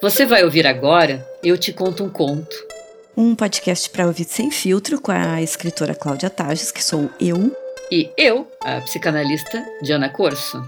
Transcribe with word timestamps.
Você 0.00 0.24
vai 0.24 0.44
ouvir 0.44 0.64
agora 0.64 1.28
Eu 1.42 1.58
Te 1.58 1.72
Conto 1.72 2.04
um 2.04 2.08
Conto. 2.08 2.54
Um 3.16 3.34
podcast 3.34 3.90
para 3.90 4.06
ouvir 4.06 4.22
sem 4.26 4.48
filtro 4.48 5.00
com 5.00 5.10
a 5.10 5.42
escritora 5.42 5.92
Cláudia 5.92 6.30
Tages, 6.30 6.70
que 6.70 6.84
sou 6.84 7.10
eu. 7.20 7.50
E 7.90 8.08
eu, 8.16 8.48
a 8.60 8.80
psicanalista 8.82 9.60
Diana 9.82 10.08
Corso. 10.08 10.62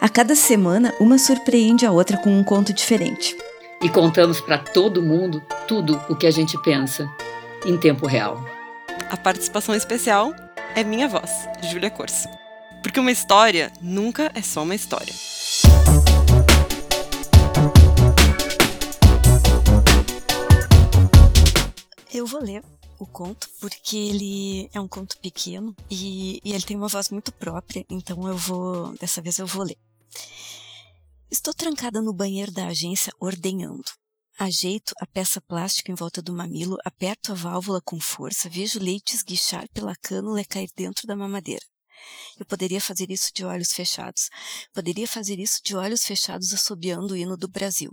A 0.00 0.08
cada 0.08 0.34
semana, 0.34 0.92
uma 0.98 1.18
surpreende 1.18 1.86
a 1.86 1.92
outra 1.92 2.16
com 2.16 2.30
um 2.30 2.42
conto 2.42 2.72
diferente. 2.72 3.36
E 3.80 3.88
contamos 3.88 4.40
para 4.40 4.58
todo 4.58 5.00
mundo 5.00 5.40
tudo 5.68 6.02
o 6.08 6.16
que 6.16 6.26
a 6.26 6.32
gente 6.32 6.60
pensa, 6.64 7.08
em 7.64 7.78
tempo 7.78 8.08
real. 8.08 8.44
A 9.08 9.16
participação 9.16 9.72
especial 9.72 10.34
é 10.74 10.82
minha 10.82 11.06
voz, 11.06 11.30
Júlia 11.70 11.90
Corso. 11.90 12.28
Porque 12.82 12.98
uma 12.98 13.12
história 13.12 13.70
nunca 13.80 14.32
é 14.34 14.42
só 14.42 14.64
uma 14.64 14.74
história. 14.74 15.14
Eu 22.14 22.26
vou 22.26 22.42
ler 22.42 22.62
o 22.98 23.06
conto 23.06 23.48
porque 23.58 23.96
ele 23.96 24.68
é 24.74 24.78
um 24.78 24.86
conto 24.86 25.16
pequeno 25.16 25.74
e, 25.90 26.40
e, 26.44 26.52
ele 26.52 26.62
tem 26.62 26.76
uma 26.76 26.86
voz 26.86 27.08
muito 27.08 27.32
própria, 27.32 27.86
então 27.88 28.28
eu 28.28 28.36
vou, 28.36 28.92
dessa 28.98 29.22
vez 29.22 29.38
eu 29.38 29.46
vou 29.46 29.64
ler. 29.64 29.78
Estou 31.30 31.54
trancada 31.54 32.02
no 32.02 32.12
banheiro 32.12 32.52
da 32.52 32.66
agência 32.66 33.14
ordenhando. 33.18 33.90
Ajeito 34.38 34.92
a 35.00 35.06
peça 35.06 35.40
plástica 35.40 35.90
em 35.90 35.94
volta 35.94 36.20
do 36.20 36.34
mamilo, 36.34 36.76
aperto 36.84 37.32
a 37.32 37.34
válvula 37.34 37.80
com 37.80 37.98
força, 37.98 38.46
vejo 38.46 38.78
leite 38.78 39.14
esguichar 39.14 39.66
pela 39.70 39.96
cânula 39.96 40.42
e 40.42 40.44
cair 40.44 40.68
dentro 40.76 41.06
da 41.06 41.16
mamadeira. 41.16 41.64
Eu 42.38 42.46
poderia 42.46 42.80
fazer 42.80 43.10
isso 43.10 43.30
de 43.34 43.44
olhos 43.44 43.72
fechados. 43.72 44.28
Poderia 44.72 45.06
fazer 45.06 45.38
isso 45.38 45.60
de 45.62 45.76
olhos 45.76 46.04
fechados 46.04 46.52
assobiando 46.52 47.14
o 47.14 47.16
hino 47.16 47.36
do 47.36 47.48
Brasil. 47.48 47.92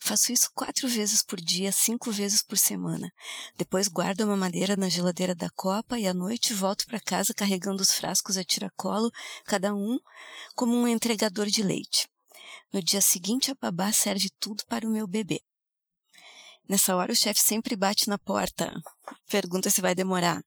Faço 0.00 0.32
isso 0.32 0.50
quatro 0.54 0.88
vezes 0.88 1.22
por 1.22 1.40
dia, 1.40 1.72
cinco 1.72 2.10
vezes 2.10 2.42
por 2.42 2.58
semana. 2.58 3.10
Depois 3.56 3.88
guardo 3.88 4.22
a 4.22 4.26
mamadeira 4.26 4.76
na 4.76 4.88
geladeira 4.88 5.34
da 5.34 5.50
copa 5.50 5.98
e 5.98 6.06
à 6.06 6.14
noite 6.14 6.54
volto 6.54 6.86
para 6.86 7.00
casa 7.00 7.34
carregando 7.34 7.82
os 7.82 7.92
frascos 7.92 8.36
a 8.36 8.44
tiracolo, 8.44 9.10
cada 9.44 9.74
um 9.74 9.98
como 10.54 10.76
um 10.76 10.88
entregador 10.88 11.46
de 11.46 11.62
leite. 11.62 12.08
No 12.72 12.82
dia 12.82 13.00
seguinte, 13.00 13.50
a 13.50 13.54
babá 13.54 13.92
serve 13.92 14.30
tudo 14.40 14.64
para 14.66 14.86
o 14.86 14.90
meu 14.90 15.06
bebê. 15.06 15.42
Nessa 16.68 16.94
hora 16.96 17.12
o 17.12 17.16
chefe 17.16 17.40
sempre 17.40 17.74
bate 17.74 18.08
na 18.08 18.16
porta, 18.18 18.72
pergunta 19.28 19.68
se 19.68 19.80
vai 19.80 19.94
demorar. 19.94 20.40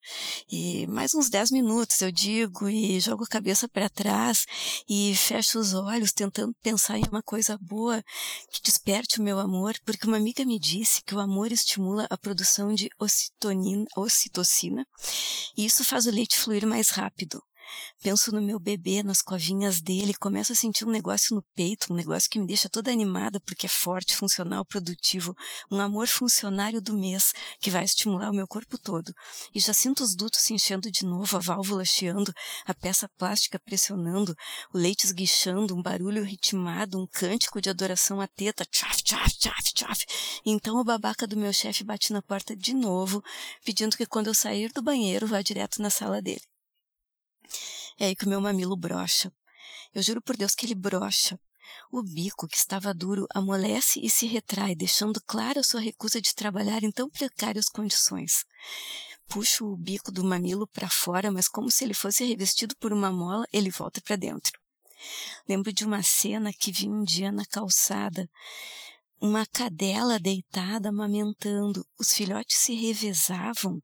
E 0.50 0.88
mais 0.88 1.14
uns 1.14 1.30
10 1.30 1.52
minutos 1.52 2.02
eu 2.02 2.12
digo 2.12 2.70
e 2.70 3.00
jogo 3.00 3.26
a 3.26 3.28
cabeça 3.28 3.68
para 3.68 3.90
trás 3.90 4.46
e 4.88 5.14
fecho 5.16 5.60
os 5.60 5.74
olhos 5.74 6.14
tentando 6.14 6.56
pensar 6.64 6.98
em 6.98 7.04
uma 7.12 7.22
coisa 7.22 7.58
boa 7.62 8.02
que 8.50 8.62
desperte 8.64 9.20
o 9.20 9.24
meu 9.24 9.40
amor, 9.40 9.76
porque 9.86 10.08
uma 10.08 10.18
amiga 10.18 10.46
me 10.46 10.58
disse 10.58 11.04
que 11.04 11.14
o 11.14 11.20
amor 11.20 11.52
estimula 11.52 12.08
a 12.10 12.18
produção 12.18 12.74
de 12.74 12.90
ocitocina 13.96 14.86
e 15.58 15.66
isso 15.66 15.84
faz 15.84 16.06
o 16.06 16.12
leite 16.12 16.40
fluir 16.40 16.66
mais 16.66 16.90
rápido. 16.90 17.44
Penso 18.02 18.32
no 18.32 18.42
meu 18.42 18.60
bebê, 18.60 19.02
nas 19.04 19.22
covinhas 19.22 19.82
dele, 19.82 20.14
começo 20.14 20.54
a 20.54 20.56
sentir 20.56 20.86
um 20.86 20.92
negócio 20.92 21.36
no 21.36 21.44
peito, 21.56 21.92
um 21.92 21.96
negócio 21.96 22.30
que 22.30 22.40
me 22.40 22.48
deixa 22.48 22.70
toda 22.70 22.92
animada 22.92 23.40
porque 23.40 23.66
é 23.66 23.70
forte, 23.70 24.16
funcional, 24.16 24.66
produtivo, 24.66 25.36
um 25.72 25.80
amor 25.80 26.08
funcionário 26.08 26.82
do 26.82 26.94
mês 26.94 27.34
que 27.60 27.72
vai 27.72 27.84
estimular 27.84 28.30
o 28.30 28.36
meu 28.36 28.48
corpo 28.48 28.78
todo. 28.78 29.14
E 29.54 29.60
já 29.60 29.74
sinto 29.74 30.04
os 30.04 30.16
dutos 30.16 30.42
se 30.42 30.54
enchendo 30.54 30.92
de 30.92 31.06
novo, 31.06 31.38
a 31.38 31.40
válvula 31.40 31.84
chiando, 31.84 32.34
a 32.66 32.74
peça 32.74 33.10
plástica 33.18 33.60
pressionando, 33.60 34.36
o 34.74 34.78
leite 34.78 35.06
esguichando, 35.06 35.76
um 35.76 35.82
barulho 35.82 36.24
ritmado, 36.24 37.00
um 37.00 37.08
cântico 37.08 37.62
de 37.62 37.70
adoração 37.70 38.22
à 38.22 38.28
teta, 38.28 38.66
tchaf, 38.66 39.04
tchaf, 39.04 39.38
tchaf, 39.38 39.74
tchaf. 39.74 40.06
Então 40.46 40.78
o 40.78 40.84
babaca 40.84 41.26
do 41.26 41.38
meu 41.38 41.54
chefe 41.54 41.84
bate 41.84 42.14
na 42.14 42.22
porta 42.22 42.56
de 42.56 42.74
novo, 42.74 43.24
pedindo 43.64 43.98
que 43.98 44.06
quando 44.06 44.28
eu 44.28 44.34
sair 44.34 44.72
do 44.72 44.82
banheiro 44.82 45.28
vá 45.28 45.42
direto 45.42 45.82
na 45.82 45.90
sala 45.90 46.22
dele. 46.22 46.42
É 48.00 48.06
aí 48.06 48.16
que 48.16 48.26
o 48.26 48.30
meu 48.30 48.42
mamilo 48.42 48.76
brocha. 48.76 49.32
Eu 49.94 50.02
juro 50.02 50.22
por 50.22 50.36
Deus 50.36 50.54
que 50.54 50.66
ele 50.66 50.76
brocha. 50.76 51.40
O 51.92 52.04
bico, 52.04 52.48
que 52.48 52.58
estava 52.58 52.94
duro, 52.94 53.26
amolece 53.34 54.00
e 54.02 54.10
se 54.10 54.26
retrai, 54.26 54.76
deixando 54.76 55.22
clara 55.26 55.64
sua 55.64 55.80
recusa 55.80 56.22
de 56.22 56.36
trabalhar 56.36 56.84
em 56.84 56.92
tão 56.92 57.10
precárias 57.10 57.70
condições. 57.70 58.46
Puxo 59.28 59.66
o 59.66 59.78
bico 59.78 60.12
do 60.12 60.24
mamilo 60.24 60.68
para 60.68 60.90
fora, 60.90 61.32
mas 61.32 61.48
como 61.48 61.72
se 61.72 61.84
ele 61.84 61.94
fosse 61.94 62.24
revestido 62.24 62.76
por 62.78 62.94
uma 62.94 63.12
mola, 63.12 63.46
ele 63.52 63.70
volta 63.70 64.02
para 64.02 64.16
dentro. 64.16 64.60
Lembro 65.48 65.74
de 65.74 65.86
uma 65.86 66.04
cena 66.04 66.52
que 66.54 66.72
vi 66.72 66.90
um 66.90 67.04
dia 67.04 67.32
na 67.32 67.46
calçada. 67.46 68.30
Uma 69.20 69.46
cadela 69.46 70.20
deitada 70.20 70.90
amamentando. 70.90 71.86
Os 72.00 72.14
filhotes 72.14 72.58
se 72.58 72.74
revezavam 72.76 73.82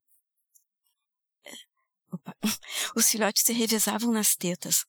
Opa. 2.21 2.35
Os 2.95 3.09
filhotes 3.09 3.43
se 3.43 3.53
revezavam 3.53 4.11
nas 4.11 4.35
tetas. 4.35 4.85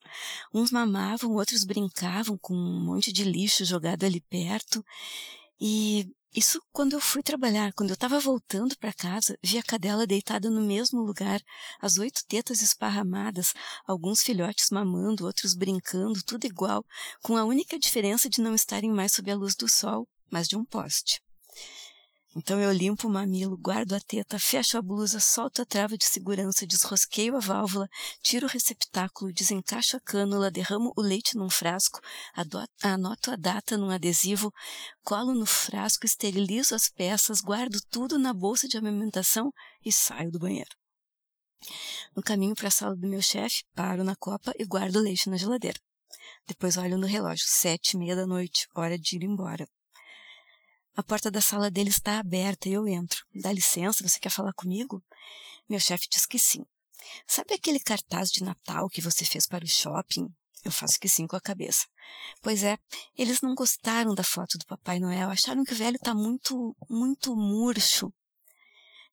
Uns 0.52 0.70
mamavam, 0.70 1.32
outros 1.32 1.64
brincavam 1.64 2.36
com 2.38 2.54
um 2.54 2.84
monte 2.84 3.12
de 3.12 3.24
lixo 3.24 3.64
jogado 3.64 4.04
ali 4.04 4.20
perto. 4.20 4.84
E 5.60 6.10
isso 6.34 6.62
quando 6.72 6.94
eu 6.94 7.00
fui 7.00 7.22
trabalhar. 7.22 7.72
Quando 7.74 7.90
eu 7.90 7.94
estava 7.94 8.18
voltando 8.18 8.76
para 8.78 8.92
casa, 8.92 9.38
vi 9.42 9.58
a 9.58 9.62
cadela 9.62 10.06
deitada 10.06 10.48
no 10.48 10.62
mesmo 10.62 11.02
lugar, 11.02 11.40
as 11.80 11.98
oito 11.98 12.22
tetas 12.26 12.62
esparramadas, 12.62 13.52
alguns 13.86 14.22
filhotes 14.22 14.70
mamando, 14.70 15.26
outros 15.26 15.54
brincando, 15.54 16.22
tudo 16.22 16.46
igual, 16.46 16.84
com 17.22 17.36
a 17.36 17.44
única 17.44 17.78
diferença 17.78 18.30
de 18.30 18.40
não 18.40 18.54
estarem 18.54 18.90
mais 18.90 19.12
sob 19.12 19.30
a 19.30 19.36
luz 19.36 19.54
do 19.54 19.68
sol, 19.68 20.08
mas 20.30 20.48
de 20.48 20.56
um 20.56 20.64
poste. 20.64 21.20
Então 22.34 22.58
eu 22.58 22.72
limpo 22.72 23.06
o 23.06 23.10
mamilo, 23.10 23.58
guardo 23.58 23.92
a 23.92 24.00
teta, 24.00 24.38
fecho 24.38 24.78
a 24.78 24.82
blusa, 24.82 25.20
solto 25.20 25.60
a 25.60 25.66
trava 25.66 25.98
de 25.98 26.04
segurança, 26.04 26.66
desrosqueio 26.66 27.36
a 27.36 27.40
válvula, 27.40 27.86
tiro 28.22 28.46
o 28.46 28.48
receptáculo, 28.48 29.30
desencaixo 29.34 29.98
a 29.98 30.00
cânula, 30.00 30.50
derramo 30.50 30.94
o 30.96 31.02
leite 31.02 31.36
num 31.36 31.50
frasco, 31.50 32.00
anoto 32.82 33.30
a 33.30 33.36
data 33.36 33.76
num 33.76 33.90
adesivo, 33.90 34.50
colo 35.04 35.34
no 35.34 35.44
frasco, 35.44 36.06
esterilizo 36.06 36.74
as 36.74 36.88
peças, 36.88 37.42
guardo 37.42 37.78
tudo 37.90 38.18
na 38.18 38.32
bolsa 38.32 38.66
de 38.66 38.78
amamentação 38.78 39.52
e 39.84 39.92
saio 39.92 40.30
do 40.30 40.38
banheiro. 40.38 40.70
No 42.16 42.22
caminho 42.22 42.54
para 42.54 42.68
a 42.68 42.70
sala 42.70 42.96
do 42.96 43.06
meu 43.06 43.20
chefe, 43.20 43.62
paro 43.74 44.02
na 44.02 44.16
copa 44.16 44.54
e 44.58 44.64
guardo 44.64 44.96
o 44.96 45.02
leite 45.02 45.28
na 45.28 45.36
geladeira. 45.36 45.78
Depois 46.46 46.78
olho 46.78 46.96
no 46.96 47.06
relógio, 47.06 47.44
sete 47.46 47.92
e 47.92 47.98
meia 47.98 48.16
da 48.16 48.26
noite, 48.26 48.66
hora 48.74 48.98
de 48.98 49.16
ir 49.16 49.22
embora. 49.22 49.68
A 50.94 51.02
porta 51.02 51.30
da 51.30 51.40
sala 51.40 51.70
dele 51.70 51.88
está 51.88 52.18
aberta 52.18 52.68
e 52.68 52.72
eu 52.72 52.86
entro. 52.86 53.24
Dá 53.34 53.50
licença, 53.50 54.06
você 54.06 54.20
quer 54.20 54.30
falar 54.30 54.52
comigo? 54.52 55.02
Meu 55.66 55.80
chefe 55.80 56.06
diz 56.10 56.26
que 56.26 56.38
sim. 56.38 56.64
Sabe 57.26 57.54
aquele 57.54 57.80
cartaz 57.80 58.30
de 58.30 58.44
Natal 58.44 58.88
que 58.90 59.00
você 59.00 59.24
fez 59.24 59.46
para 59.46 59.64
o 59.64 59.68
shopping? 59.68 60.28
Eu 60.62 60.70
faço 60.70 61.00
que 61.00 61.08
sim 61.08 61.26
com 61.26 61.34
a 61.34 61.40
cabeça. 61.40 61.86
Pois 62.42 62.62
é, 62.62 62.78
eles 63.16 63.40
não 63.40 63.54
gostaram 63.54 64.14
da 64.14 64.22
foto 64.22 64.58
do 64.58 64.66
Papai 64.66 65.00
Noel, 65.00 65.30
acharam 65.30 65.64
que 65.64 65.72
o 65.72 65.76
velho 65.76 65.96
está 65.96 66.14
muito, 66.14 66.76
muito 66.88 67.34
murcho. 67.34 68.12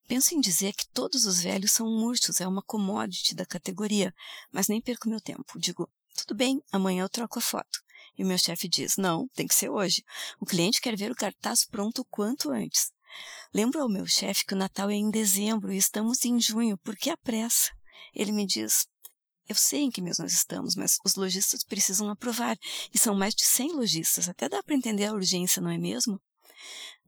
Penso 0.06 0.34
em 0.34 0.40
dizer 0.40 0.74
que 0.74 0.86
todos 0.88 1.24
os 1.24 1.40
velhos 1.40 1.72
são 1.72 1.86
murchos, 1.86 2.40
é 2.40 2.46
uma 2.46 2.62
commodity 2.62 3.34
da 3.34 3.46
categoria, 3.46 4.14
mas 4.52 4.68
nem 4.68 4.82
perco 4.82 5.08
meu 5.08 5.20
tempo. 5.20 5.58
Digo, 5.58 5.88
tudo 6.14 6.34
bem, 6.34 6.62
amanhã 6.70 7.04
eu 7.04 7.08
troco 7.08 7.38
a 7.38 7.42
foto. 7.42 7.80
E 8.20 8.22
o 8.22 8.26
meu 8.26 8.36
chefe 8.36 8.68
diz: 8.68 8.98
Não, 8.98 9.26
tem 9.28 9.46
que 9.46 9.54
ser 9.54 9.70
hoje. 9.70 10.04
O 10.38 10.44
cliente 10.44 10.78
quer 10.78 10.94
ver 10.94 11.10
o 11.10 11.14
cartaz 11.14 11.64
pronto 11.64 12.02
o 12.02 12.04
quanto 12.04 12.50
antes. 12.50 12.92
Lembro 13.54 13.80
ao 13.80 13.88
meu 13.88 14.06
chefe 14.06 14.44
que 14.44 14.52
o 14.52 14.58
Natal 14.58 14.90
é 14.90 14.94
em 14.94 15.10
dezembro 15.10 15.72
e 15.72 15.78
estamos 15.78 16.22
em 16.26 16.38
junho, 16.38 16.76
por 16.76 16.94
que 16.96 17.08
a 17.08 17.16
pressa? 17.16 17.70
Ele 18.14 18.30
me 18.30 18.46
diz: 18.46 18.86
Eu 19.48 19.54
sei 19.54 19.84
em 19.84 19.90
que 19.90 20.02
mês 20.02 20.18
nós 20.18 20.34
estamos, 20.34 20.76
mas 20.76 20.98
os 21.02 21.14
lojistas 21.14 21.64
precisam 21.64 22.10
aprovar, 22.10 22.58
e 22.92 22.98
são 22.98 23.14
mais 23.14 23.34
de 23.34 23.42
100 23.42 23.72
lojistas, 23.72 24.28
até 24.28 24.50
dá 24.50 24.62
para 24.62 24.74
entender 24.74 25.06
a 25.06 25.14
urgência, 25.14 25.62
não 25.62 25.70
é 25.70 25.78
mesmo? 25.78 26.20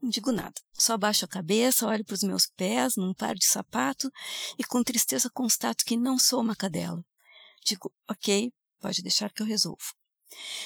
Não 0.01 0.09
digo 0.09 0.33
nada, 0.33 0.59
só 0.73 0.97
baixo 0.97 1.27
a 1.27 1.29
cabeça, 1.29 1.87
olho 1.87 2.07
para 2.07 2.15
os 2.15 2.23
meus 2.23 2.47
pés 2.47 2.97
num 2.97 3.13
par 3.13 3.35
de 3.35 3.45
sapato 3.45 4.11
e 4.59 4.65
com 4.65 4.83
tristeza 4.83 5.29
constato 5.29 5.85
que 5.85 5.95
não 5.95 6.19
sou 6.19 6.41
uma 6.41 6.57
cadela. 6.57 7.05
Digo, 7.63 7.93
ok, 8.09 8.51
pode 8.81 9.03
deixar 9.03 9.31
que 9.31 9.43
eu 9.43 9.47
resolvo. 9.47 9.93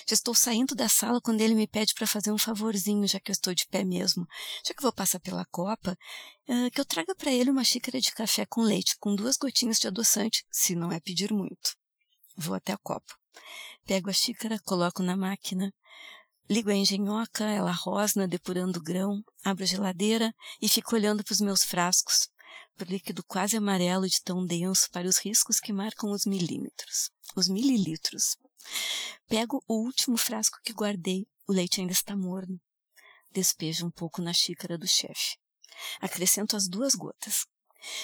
Já 0.06 0.14
estou 0.14 0.34
saindo 0.34 0.74
da 0.74 0.88
sala 0.88 1.20
quando 1.20 1.40
ele 1.40 1.54
me 1.54 1.66
pede 1.66 1.94
para 1.94 2.06
fazer 2.06 2.32
um 2.32 2.38
favorzinho, 2.38 3.06
já 3.06 3.18
que 3.20 3.30
eu 3.30 3.34
estou 3.34 3.54
de 3.54 3.66
pé 3.66 3.84
mesmo. 3.84 4.26
Já 4.64 4.74
que 4.74 4.82
vou 4.82 4.92
passar 4.92 5.20
pela 5.20 5.44
copa, 5.46 5.96
uh, 6.48 6.70
que 6.70 6.80
eu 6.80 6.84
traga 6.84 7.14
para 7.14 7.32
ele 7.32 7.50
uma 7.50 7.64
xícara 7.64 8.00
de 8.00 8.12
café 8.12 8.46
com 8.46 8.62
leite, 8.62 8.96
com 8.98 9.14
duas 9.14 9.36
gotinhas 9.36 9.78
de 9.78 9.88
adoçante, 9.88 10.44
se 10.50 10.74
não 10.74 10.92
é 10.92 11.00
pedir 11.00 11.32
muito. 11.32 11.74
Vou 12.36 12.54
até 12.54 12.72
a 12.72 12.78
copa. 12.78 13.14
Pego 13.84 14.10
a 14.10 14.12
xícara, 14.12 14.58
coloco 14.64 15.02
na 15.02 15.16
máquina, 15.16 15.72
ligo 16.48 16.70
a 16.70 16.74
engenhoca, 16.74 17.44
ela 17.44 17.72
rosna, 17.72 18.28
depurando 18.28 18.78
o 18.78 18.82
grão, 18.82 19.22
abro 19.44 19.64
a 19.64 19.66
geladeira 19.66 20.34
e 20.60 20.68
fico 20.68 20.94
olhando 20.94 21.24
para 21.24 21.32
os 21.32 21.40
meus 21.40 21.64
frascos, 21.64 22.28
para 22.76 22.86
o 22.86 22.90
líquido 22.90 23.24
quase 23.24 23.56
amarelo 23.56 24.08
de 24.08 24.20
tão 24.22 24.44
denso, 24.44 24.88
para 24.90 25.08
os 25.08 25.18
riscos 25.18 25.58
que 25.58 25.72
marcam 25.72 26.10
os 26.10 26.26
milímetros, 26.26 27.10
os 27.34 27.48
mililitros. 27.48 28.36
Pego 29.28 29.62
o 29.66 29.74
último 29.74 30.16
frasco 30.16 30.58
que 30.62 30.72
guardei. 30.72 31.26
O 31.48 31.52
leite 31.52 31.80
ainda 31.80 31.92
está 31.92 32.16
morno. 32.16 32.60
despejo 33.30 33.86
um 33.86 33.90
pouco 33.90 34.22
na 34.22 34.32
xícara 34.32 34.78
do 34.78 34.86
chefe. 34.86 35.36
Acrescento 36.00 36.56
as 36.56 36.68
duas 36.68 36.94
gotas. 36.94 37.46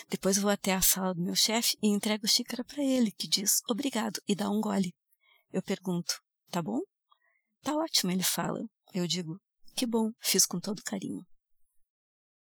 Depois 0.09 0.37
vou 0.37 0.51
até 0.51 0.75
a 0.75 0.83
sala 0.83 1.15
do 1.15 1.23
meu 1.23 1.35
chefe 1.35 1.77
e 1.83 1.89
entrego 1.89 2.27
a 2.27 2.29
xícara 2.29 2.63
para 2.65 2.83
ele, 2.83 3.11
que 3.11 3.27
diz 3.27 3.63
obrigado 3.69 4.21
e 4.29 4.35
dá 4.35 4.51
um 4.51 4.61
gole. 4.61 4.95
Eu 5.53 5.63
pergunto: 5.63 6.21
tá 6.51 6.61
bom? 6.61 6.81
Tá 7.63 7.75
ótimo, 7.75 8.13
ele 8.13 8.23
fala. 8.23 8.61
Eu 8.93 9.07
digo: 9.07 9.41
que 9.75 9.87
bom, 9.87 10.13
fiz 10.21 10.45
com 10.45 10.61
todo 10.61 10.83
carinho. 10.85 11.27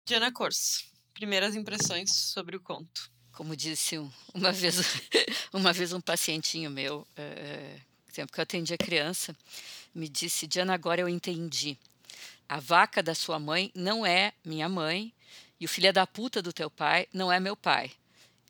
Diana 0.06 0.32
Corso, 0.32 0.84
primeiras 1.14 1.54
impressões 1.54 2.14
sobre 2.14 2.56
o 2.56 2.60
conto. 2.60 3.10
Como 3.32 3.56
disse 3.56 3.96
uma 4.34 4.52
vez, 4.52 4.76
uma 5.52 5.72
vez 5.72 5.92
um 5.92 6.00
pacientinho 6.00 6.70
meu, 6.70 7.06
é, 7.16 7.80
tempo 8.14 8.32
que 8.32 8.40
eu 8.40 8.43
atendia 8.43 8.78
criança, 8.78 9.37
me 9.94 10.08
disse: 10.08 10.46
Diana, 10.46 10.75
agora 10.75 11.00
eu 11.00 11.08
entendi. 11.08 11.76
A 12.49 12.61
vaca 12.61 13.02
da 13.02 13.14
sua 13.14 13.38
mãe 13.38 13.70
não 13.75 14.05
é 14.06 14.32
minha 14.44 14.69
mãe 14.69 15.12
e 15.58 15.64
o 15.64 15.69
filho 15.69 15.93
da 15.93 16.06
puta 16.06 16.43
do 16.43 16.52
teu 16.52 16.70
pai 16.70 17.08
não 17.12 17.32
é 17.32 17.40
meu 17.40 17.56
pai. 17.56 17.90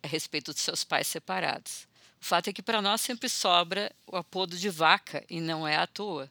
É 0.02 0.06
a 0.06 0.10
respeito 0.10 0.52
dos 0.52 0.60
seus 0.60 0.84
pais 0.84 1.06
separados. 1.06 1.86
O 2.20 2.24
fato 2.24 2.48
é 2.48 2.52
que 2.52 2.62
para 2.62 2.80
nós 2.80 3.00
sempre 3.00 3.28
sobra 3.28 3.92
o 4.06 4.16
apodo 4.16 4.56
de 4.56 4.68
vaca 4.70 5.24
e 5.28 5.40
não 5.40 5.66
é 5.66 5.76
à 5.76 5.86
toa, 5.86 6.30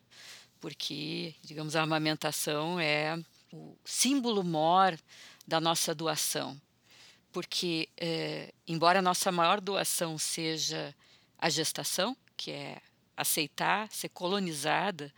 porque, 0.59 1.36
digamos, 1.44 1.75
a 1.75 1.83
amamentação 1.83 2.79
é 2.79 3.18
o 3.51 3.77
símbolo 3.86 4.44
mor 4.44 4.97
da 5.45 5.62
nossa 5.62 5.94
doação. 5.94 6.59
Porque, 7.31 7.89
é, 7.97 8.51
embora 8.68 9.00
a 9.00 9.01
nossa 9.01 9.31
maior 9.31 9.62
doação 9.62 10.18
seja 10.18 10.95
a 11.38 11.50
gestação, 11.50 12.18
que 12.36 12.51
é 12.51 12.81
aceitar 13.15 13.92
ser 13.92 14.10
colonizada 14.10 15.13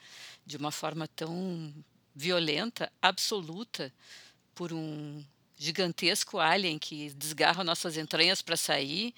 de 0.45 0.57
uma 0.57 0.71
forma 0.71 1.07
tão 1.07 1.73
violenta, 2.15 2.91
absoluta, 3.01 3.91
por 4.53 4.71
um 4.71 5.23
gigantesco 5.57 6.39
alien 6.39 6.77
que 6.77 7.09
desgarra 7.13 7.63
nossas 7.63 7.97
entranhas 7.97 8.41
para 8.41 8.57
sair 8.57 9.13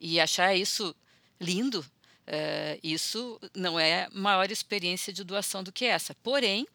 e 0.00 0.20
achar 0.20 0.54
isso 0.54 0.94
lindo, 1.40 1.80
uh, 1.80 2.80
isso 2.82 3.40
não 3.54 3.78
é 3.78 4.08
maior 4.12 4.50
experiência 4.50 5.12
de 5.12 5.24
doação 5.24 5.62
do 5.62 5.72
que 5.72 5.84
essa. 5.84 6.14
Porém, 6.22 6.66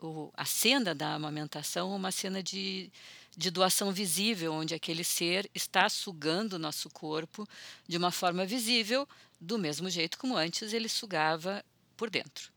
o, 0.00 0.30
a 0.34 0.44
cena 0.44 0.94
da 0.94 1.14
amamentação 1.14 1.92
é 1.92 1.96
uma 1.96 2.10
cena 2.10 2.42
de, 2.42 2.90
de 3.36 3.50
doação 3.50 3.92
visível, 3.92 4.52
onde 4.52 4.74
aquele 4.74 5.04
ser 5.04 5.50
está 5.54 5.88
sugando 5.88 6.54
o 6.54 6.58
nosso 6.58 6.90
corpo 6.90 7.46
de 7.86 7.96
uma 7.96 8.10
forma 8.10 8.44
visível, 8.44 9.08
do 9.40 9.58
mesmo 9.58 9.88
jeito 9.88 10.18
como 10.18 10.36
antes 10.36 10.72
ele 10.72 10.88
sugava 10.88 11.64
por 11.96 12.10
dentro. 12.10 12.50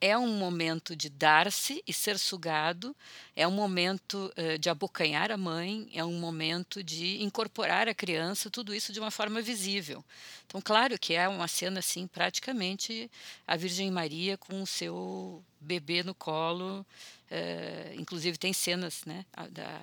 É 0.00 0.16
um 0.16 0.36
momento 0.36 0.94
de 0.94 1.08
dar-se 1.08 1.82
e 1.84 1.92
ser 1.92 2.18
sugado, 2.20 2.94
é 3.34 3.48
um 3.48 3.50
momento 3.50 4.32
uh, 4.36 4.56
de 4.56 4.70
abocanhar 4.70 5.32
a 5.32 5.36
mãe, 5.36 5.90
é 5.92 6.04
um 6.04 6.20
momento 6.20 6.84
de 6.84 7.20
incorporar 7.20 7.88
a 7.88 7.94
criança, 7.94 8.48
tudo 8.48 8.72
isso 8.72 8.92
de 8.92 9.00
uma 9.00 9.10
forma 9.10 9.42
visível. 9.42 10.04
Então, 10.46 10.60
claro 10.60 10.96
que 10.98 11.14
é 11.14 11.28
uma 11.28 11.48
cena 11.48 11.80
assim, 11.80 12.06
praticamente 12.06 13.10
a 13.44 13.56
Virgem 13.56 13.90
Maria 13.90 14.38
com 14.38 14.62
o 14.62 14.66
seu 14.66 15.42
bebê 15.60 16.04
no 16.04 16.14
colo. 16.14 16.86
Uh, 17.28 18.00
inclusive, 18.00 18.38
tem 18.38 18.52
cenas 18.52 19.04
né, 19.04 19.26
da, 19.50 19.80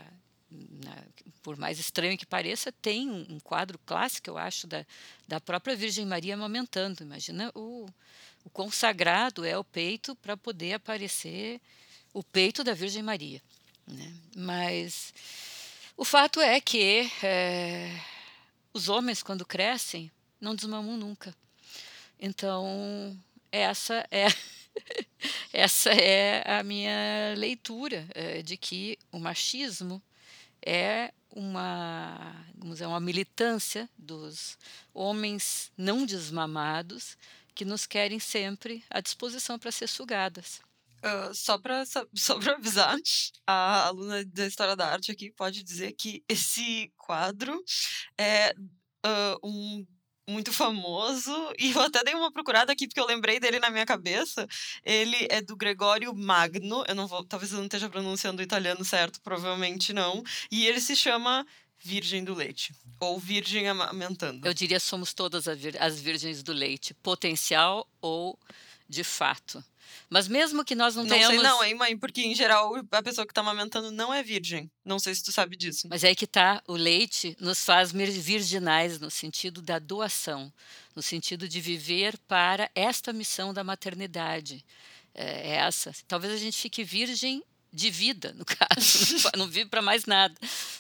por 1.42 1.58
mais 1.58 1.80
estranho 1.80 2.18
que 2.18 2.26
pareça, 2.26 2.72
tem 2.72 3.10
um, 3.10 3.36
um, 3.36 3.40
quadro 3.40 3.80
clássico, 3.86 4.30
eu 4.30 4.38
acho, 4.38 4.68
da, 4.68 4.86
da 5.28 5.40
própria 5.40 5.76
Virgem 5.76 6.06
Maria 6.06 6.34
amamentando. 6.34 7.04
Imagina 7.04 7.52
o, 7.54 7.88
o 8.44 8.50
consagrado 8.50 9.46
é 9.46 9.58
o 9.58 9.64
peito 9.64 10.16
para 10.16 10.38
poder 10.38 10.74
aparecer 10.74 11.62
o 12.14 12.24
peito 12.24 12.64
da 12.64 12.74
Virgem 12.74 13.04
Maria. 13.04 13.42
Né? 13.88 14.14
Mas 14.36 15.14
o 15.98 16.04
fato 16.04 16.40
é 16.40 16.60
que 16.60 17.10
é, 17.24 18.00
os 18.74 18.90
homens, 18.90 19.22
quando 19.22 19.46
crescem, 19.46 20.12
não 20.40 20.56
desmamam 20.56 20.98
nunca. 20.98 21.36
Então, 22.20 23.18
essa 23.52 24.06
é. 24.12 24.28
essa 25.54 25.90
é 25.92 26.44
a 26.46 26.64
minha 26.64 27.34
leitura 27.38 28.06
é, 28.14 28.42
de 28.42 28.58
que 28.58 28.98
o 29.12 29.20
machismo 29.20 30.02
é 30.66 31.14
uma, 31.30 32.46
vamos 32.58 32.76
dizer, 32.76 32.88
uma 32.88 33.00
militância 33.00 33.90
dos 33.98 34.58
homens 34.94 35.72
não 35.78 36.06
desmamados 36.06 37.18
que 37.54 37.66
nos 37.66 37.86
querem 37.86 38.20
sempre 38.20 38.84
à 38.90 39.00
disposição 39.00 39.60
para 39.60 39.72
ser 39.72 39.88
sugadas. 39.88 40.62
Uh, 41.04 41.34
só 41.36 41.58
para 41.58 41.86
só 41.86 42.40
avisar, 42.56 42.98
a 43.46 43.88
aluna 43.88 44.26
da 44.26 44.48
História 44.48 44.76
da 44.76 44.88
Arte 44.88 45.12
aqui 45.12 45.32
pode 45.32 45.62
dizer 45.64 45.92
que 45.94 46.24
esse 46.28 46.92
quadro 46.98 47.64
é 48.18 48.54
uh, 49.06 49.38
um 49.44 49.86
muito 50.28 50.52
famoso, 50.52 51.32
e 51.60 51.72
eu 51.72 51.82
até 51.82 52.04
dei 52.04 52.14
uma 52.14 52.32
procurada 52.32 52.72
aqui 52.72 52.88
porque 52.88 53.00
eu 53.00 53.06
lembrei 53.06 53.40
dele 53.40 53.60
na 53.60 53.70
minha 53.70 53.86
cabeça. 53.86 54.48
Ele 54.84 55.28
é 55.30 55.42
do 55.42 55.56
Gregório 55.56 56.14
Magno, 56.16 56.84
eu 56.88 56.96
não 56.96 57.08
vou, 57.08 57.24
talvez 57.24 57.52
eu 57.52 57.58
não 57.58 57.66
esteja 57.66 57.90
pronunciando 57.90 58.42
o 58.42 58.44
italiano 58.44 58.84
certo, 58.84 59.22
provavelmente 59.22 59.94
não, 59.94 60.24
e 60.52 60.66
ele 60.66 60.82
se 60.82 60.96
chama 60.96 61.46
Virgem 61.78 62.24
do 62.24 62.34
Leite, 62.34 62.74
ou 63.00 63.20
Virgem 63.20 63.68
Amamentando. 63.68 64.48
Eu 64.48 64.54
diria 64.54 64.80
somos 64.80 65.14
todas 65.14 65.48
as 65.48 66.00
virgens 66.00 66.42
do 66.42 66.52
leite, 66.54 66.94
potencial 66.96 67.88
ou 68.02 68.40
de 68.88 69.04
fato. 69.04 69.64
Mas 70.10 70.28
mesmo 70.28 70.64
que 70.64 70.76
nós 70.76 70.96
não, 70.96 71.04
não 71.04 71.10
tenhamos. 71.10 71.36
Não 71.38 71.44
sei, 71.44 71.52
não, 71.52 71.64
hein, 71.64 71.76
mãe? 71.76 71.98
Porque 71.98 72.22
em 72.22 72.36
geral 72.36 72.74
a 72.92 73.04
pessoa 73.04 73.26
que 73.26 73.32
está 73.32 73.42
amamentando 73.42 73.92
não 73.92 74.14
é 74.14 74.22
virgem. 74.24 74.70
Não 74.84 75.00
sei 75.00 75.16
se 75.16 75.24
tu 75.24 75.32
sabe 75.32 75.56
disso. 75.56 75.88
Mas 75.90 76.04
é 76.04 76.10
aí 76.10 76.16
que 76.16 76.28
tá. 76.28 76.62
O 76.68 76.74
leite 76.74 77.36
nos 77.40 77.64
faz 77.64 77.92
virginais 77.92 79.00
no 79.00 79.10
sentido 79.10 79.62
da 79.62 79.80
doação, 79.80 80.52
no 80.96 81.02
sentido 81.02 81.48
de 81.48 81.60
viver 81.60 82.18
para 82.28 82.70
esta 82.76 83.12
missão 83.12 83.54
da 83.54 83.64
maternidade. 83.64 84.66
É, 85.14 85.52
é 85.52 85.56
essa. 85.56 85.92
Talvez 86.08 86.34
a 86.34 86.38
gente 86.38 86.58
fique 86.58 86.84
virgem 86.84 87.44
de 87.76 87.90
vida, 87.90 88.34
no 88.38 88.46
caso, 88.48 89.30
não 89.36 89.48
vive 89.48 89.70
para 89.70 89.82
mais 89.82 90.06
nada. 90.06 90.34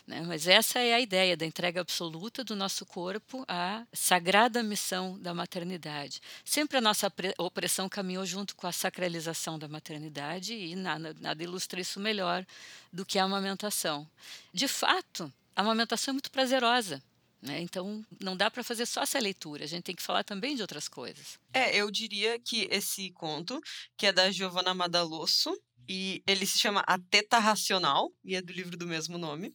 Né? 0.07 0.21
Mas 0.21 0.47
essa 0.47 0.79
é 0.79 0.93
a 0.93 0.99
ideia 0.99 1.35
da 1.35 1.45
entrega 1.45 1.81
absoluta 1.81 2.41
do 2.41 2.55
nosso 2.55 2.85
corpo 2.85 3.43
à 3.49 3.85
sagrada 3.91 4.63
missão 4.63 5.19
da 5.19 5.33
maternidade. 5.33 6.21
Sempre 6.45 6.77
a 6.77 6.81
nossa 6.81 7.11
opressão 7.37 7.89
caminhou 7.89 8.25
junto 8.25 8.55
com 8.55 8.65
a 8.65 8.71
sacralização 8.71 9.59
da 9.59 9.67
maternidade 9.67 10.53
e 10.53 10.73
nada, 10.73 11.13
nada 11.19 11.43
ilustra 11.43 11.81
isso 11.81 11.99
melhor 11.99 12.45
do 12.93 13.05
que 13.05 13.19
a 13.19 13.25
amamentação. 13.25 14.07
De 14.53 14.67
fato, 14.67 15.31
a 15.53 15.61
amamentação 15.61 16.13
é 16.13 16.13
muito 16.13 16.31
prazerosa. 16.31 17.03
Né? 17.41 17.59
Então, 17.59 18.03
não 18.19 18.37
dá 18.37 18.49
para 18.49 18.63
fazer 18.63 18.85
só 18.85 19.03
essa 19.03 19.19
leitura, 19.19 19.65
a 19.65 19.67
gente 19.67 19.83
tem 19.83 19.95
que 19.95 20.01
falar 20.01 20.23
também 20.23 20.55
de 20.55 20.61
outras 20.61 20.87
coisas. 20.87 21.37
É, 21.53 21.75
eu 21.75 21.91
diria 21.91 22.39
que 22.39 22.67
esse 22.71 23.11
conto, 23.11 23.61
que 23.95 24.07
é 24.07 24.11
da 24.11 24.31
Giovanna 24.31 24.73
Madalosso, 24.73 25.55
e 25.87 26.23
ele 26.27 26.45
se 26.45 26.57
chama 26.57 26.83
A 26.87 26.97
Teta 26.97 27.39
Racional, 27.39 28.11
e 28.23 28.35
é 28.35 28.41
do 28.41 28.53
livro 28.53 28.77
do 28.77 28.87
mesmo 28.87 29.17
nome. 29.17 29.53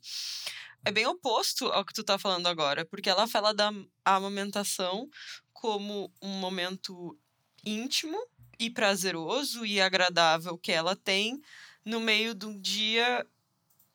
É 0.85 0.91
bem 0.91 1.07
oposto 1.07 1.67
ao 1.67 1.85
que 1.85 1.93
tu 1.93 2.03
tá 2.03 2.19
falando 2.19 2.47
agora, 2.47 2.85
porque 2.85 3.11
ela 3.11 3.27
fala 3.27 3.53
da 3.53 3.73
amamentação 4.05 5.09
como 5.53 6.13
um 6.23 6.41
momento 6.41 7.19
íntimo 7.65 8.19
e 8.59 8.71
prazeroso 8.71 9.65
e 9.65 9.81
agradável 9.81 10.57
que 10.57 10.73
ela 10.73 10.97
tem 10.97 11.41
no 11.85 12.01
meio 12.01 12.35
de 12.35 12.47
um 12.47 12.59
dia 12.59 13.27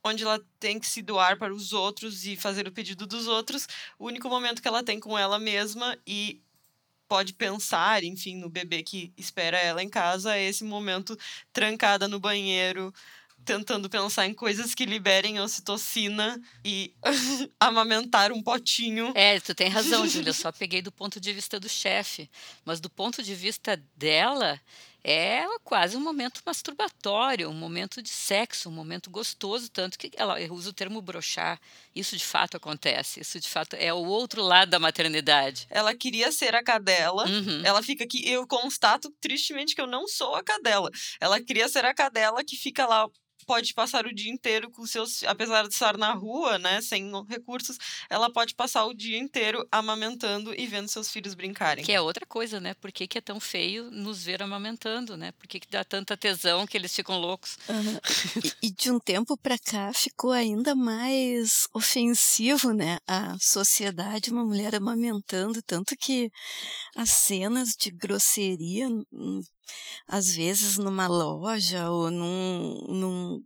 onde 0.04 0.24
ela 0.24 0.40
tem 0.60 0.80
que 0.80 0.86
se 0.86 1.02
doar 1.02 1.40
para 1.40 1.54
os 1.54 1.74
outros 1.74 2.26
e 2.28 2.36
fazer 2.36 2.68
o 2.68 2.72
pedido 2.72 3.08
dos 3.08 3.26
outros, 3.28 3.68
o 3.98 4.06
único 4.06 4.30
momento 4.30 4.62
que 4.62 4.68
ela 4.68 4.84
tem 4.84 5.00
com 5.00 5.18
ela 5.18 5.40
mesma 5.40 5.98
e 6.06 6.44
pode 7.08 7.34
pensar, 7.34 8.04
enfim, 8.04 8.38
no 8.38 8.50
bebê 8.50 8.84
que 8.84 9.14
espera 9.18 9.58
ela 9.58 9.84
em 9.84 9.90
casa, 9.90 10.36
é 10.36 10.44
esse 10.44 10.64
momento 10.64 11.18
trancada 11.54 12.08
no 12.08 12.20
banheiro, 12.20 12.94
tentando 13.46 13.90
pensar 13.90 14.26
em 14.26 14.34
coisas 14.34 14.74
que 14.74 14.86
liberem 14.86 15.40
ocitocina 15.40 16.42
e 16.64 16.94
amamentar 17.60 18.32
um 18.32 18.42
potinho. 18.42 19.14
É, 19.16 19.40
tu 19.40 19.54
tem 19.54 19.70
razão, 19.70 20.08
Júlia. 20.08 20.30
Eu 20.30 20.34
só 20.36 20.52
peguei 20.52 20.82
do 20.82 20.92
ponto 20.92 21.20
de 21.20 21.32
vista 21.32 21.60
do 21.60 21.70
chefe. 21.70 22.30
Mas 22.66 22.80
do 22.80 22.90
ponto 22.90 23.22
de 23.22 23.36
vista 23.36 23.82
dela, 23.96 24.60
é 25.08 25.46
quase 25.64 25.96
um 25.96 26.00
momento 26.00 26.42
masturbatório, 26.44 27.48
um 27.48 27.54
momento 27.54 28.02
de 28.02 28.10
sexo, 28.10 28.70
um 28.70 28.72
momento 28.72 29.12
gostoso, 29.12 29.70
tanto 29.70 30.00
que 30.00 30.10
ela 30.18 30.40
usa 30.50 30.72
o 30.72 30.74
termo 30.74 31.00
brochar. 31.00 31.62
Isso 31.96 32.18
de 32.18 32.26
fato 32.26 32.58
acontece, 32.58 33.20
isso 33.20 33.40
de 33.40 33.48
fato 33.48 33.76
é 33.76 33.94
o 33.94 34.04
outro 34.04 34.42
lado 34.42 34.72
da 34.72 34.80
maternidade. 34.80 35.68
Ela 35.70 35.94
queria 35.94 36.32
ser 36.32 36.56
a 36.56 36.64
cadela, 36.64 37.28
uhum. 37.30 37.62
ela 37.64 37.84
fica 37.84 38.04
aqui, 38.04 38.28
eu 38.28 38.48
constato 38.48 39.14
tristemente 39.22 39.76
que 39.76 39.82
eu 39.82 39.86
não 39.86 40.08
sou 40.08 40.34
a 40.34 40.44
cadela. 40.44 40.90
Ela 41.22 41.40
queria 41.40 41.70
ser 41.70 41.86
a 41.86 41.94
cadela 41.94 42.44
que 42.44 42.56
fica 42.56 42.88
lá 42.88 43.08
pode 43.46 43.74
passar 43.74 44.06
o 44.06 44.14
dia 44.14 44.32
inteiro 44.32 44.70
com 44.70 44.86
seus, 44.86 45.24
apesar 45.24 45.64
de 45.64 45.74
estar 45.74 45.98
na 45.98 46.14
rua, 46.14 46.58
né, 46.58 46.82
sem 46.82 47.12
recursos, 47.28 47.78
ela 48.10 48.32
pode 48.32 48.56
passar 48.56 48.86
o 48.86 48.94
dia 48.94 49.18
inteiro 49.18 49.66
amamentando 49.72 50.54
e 50.58 50.66
vendo 50.68 50.88
seus 50.88 51.12
filhos 51.12 51.34
brincarem. 51.34 51.84
Que 51.84 51.92
é 51.92 52.02
outra 52.02 52.26
coisa, 52.26 52.60
né? 52.60 52.74
Por 52.74 52.92
que, 52.92 53.08
que 53.08 53.18
é 53.18 53.22
tão 53.22 53.40
feio 53.40 53.90
nos 53.92 54.24
ver 54.24 54.42
amamentando, 54.42 55.16
né? 55.16 55.32
Por 55.34 55.48
que, 55.48 55.60
que 55.60 55.70
dá 55.70 55.84
tanta 55.84 56.18
tesão 56.18 56.66
que 56.66 56.78
eles 56.78 56.96
ficam 56.96 57.20
loucos? 57.20 57.58
Uhum. 57.70 58.00
E, 58.62 58.68
e, 58.68 58.72
de 58.72 58.92
um 58.92 59.00
tempo 59.00 59.38
para 59.38 59.58
cá 59.58 59.92
ficou 59.94 60.32
ainda 60.32 60.76
mais 60.76 61.68
ofensivo, 61.74 62.74
né? 62.74 62.98
A 63.08 63.38
sociedade, 63.40 64.32
uma 64.32 64.44
mulher 64.44 64.76
amamentando, 64.76 65.62
tanto 65.62 65.96
que 65.96 66.30
as 66.96 67.10
cenas 67.10 67.76
de 67.78 67.92
grosseria 67.92 68.88
às 70.08 70.34
vezes 70.36 70.78
numa 70.78 71.08
loja 71.08 71.90
ou 71.90 72.12
num, 72.12 72.86
num 72.88 73.44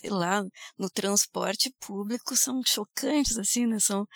sei 0.00 0.10
lá, 0.10 0.42
no 0.78 0.90
transporte 0.90 1.74
público 1.80 2.36
são 2.36 2.62
chocantes, 2.64 3.38
assim, 3.38 3.66
né? 3.66 3.78
São 3.80 4.06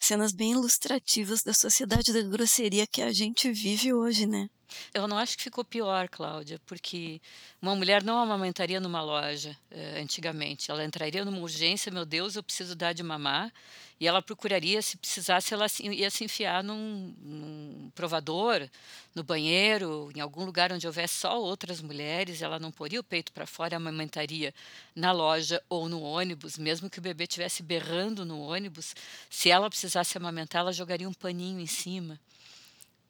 cenas 0.00 0.32
bem 0.32 0.52
ilustrativas 0.52 1.42
da 1.42 1.52
sociedade 1.52 2.12
da 2.12 2.22
grosseria 2.22 2.86
que 2.86 3.02
a 3.02 3.12
gente 3.12 3.50
vive 3.52 3.92
hoje, 3.92 4.26
né? 4.26 4.48
Eu 4.92 5.06
não 5.06 5.18
acho 5.18 5.36
que 5.36 5.44
ficou 5.44 5.64
pior, 5.64 6.08
Cláudia, 6.08 6.60
porque 6.66 7.20
uma 7.60 7.74
mulher 7.74 8.02
não 8.02 8.18
amamentaria 8.18 8.80
numa 8.80 9.02
loja 9.02 9.56
eh, 9.70 10.00
antigamente. 10.00 10.70
Ela 10.70 10.84
entraria 10.84 11.24
numa 11.24 11.38
urgência, 11.38 11.92
meu 11.92 12.04
Deus, 12.04 12.36
eu 12.36 12.42
preciso 12.42 12.74
dar 12.74 12.92
de 12.92 13.02
mamar, 13.02 13.52
e 13.98 14.06
ela 14.06 14.20
procuraria, 14.20 14.82
se 14.82 14.96
precisasse, 14.98 15.54
ela 15.54 15.66
ia 15.80 16.10
se 16.10 16.22
enfiar 16.22 16.62
num, 16.62 17.14
num 17.18 17.90
provador, 17.94 18.68
no 19.14 19.22
banheiro, 19.24 20.10
em 20.14 20.20
algum 20.20 20.44
lugar 20.44 20.70
onde 20.70 20.86
houvesse 20.86 21.14
só 21.14 21.40
outras 21.40 21.80
mulheres. 21.80 22.42
Ela 22.42 22.58
não 22.58 22.70
poria 22.70 23.00
o 23.00 23.04
peito 23.04 23.32
para 23.32 23.46
fora, 23.46 23.76
amamentaria 23.76 24.52
na 24.94 25.12
loja 25.12 25.62
ou 25.68 25.88
no 25.88 26.02
ônibus, 26.02 26.58
mesmo 26.58 26.90
que 26.90 26.98
o 26.98 27.02
bebê 27.02 27.24
estivesse 27.24 27.62
berrando 27.62 28.24
no 28.24 28.38
ônibus. 28.38 28.94
Se 29.30 29.50
ela 29.50 29.70
precisasse 29.70 30.18
amamentar, 30.18 30.60
ela 30.60 30.72
jogaria 30.72 31.08
um 31.08 31.14
paninho 31.14 31.58
em 31.58 31.66
cima 31.66 32.20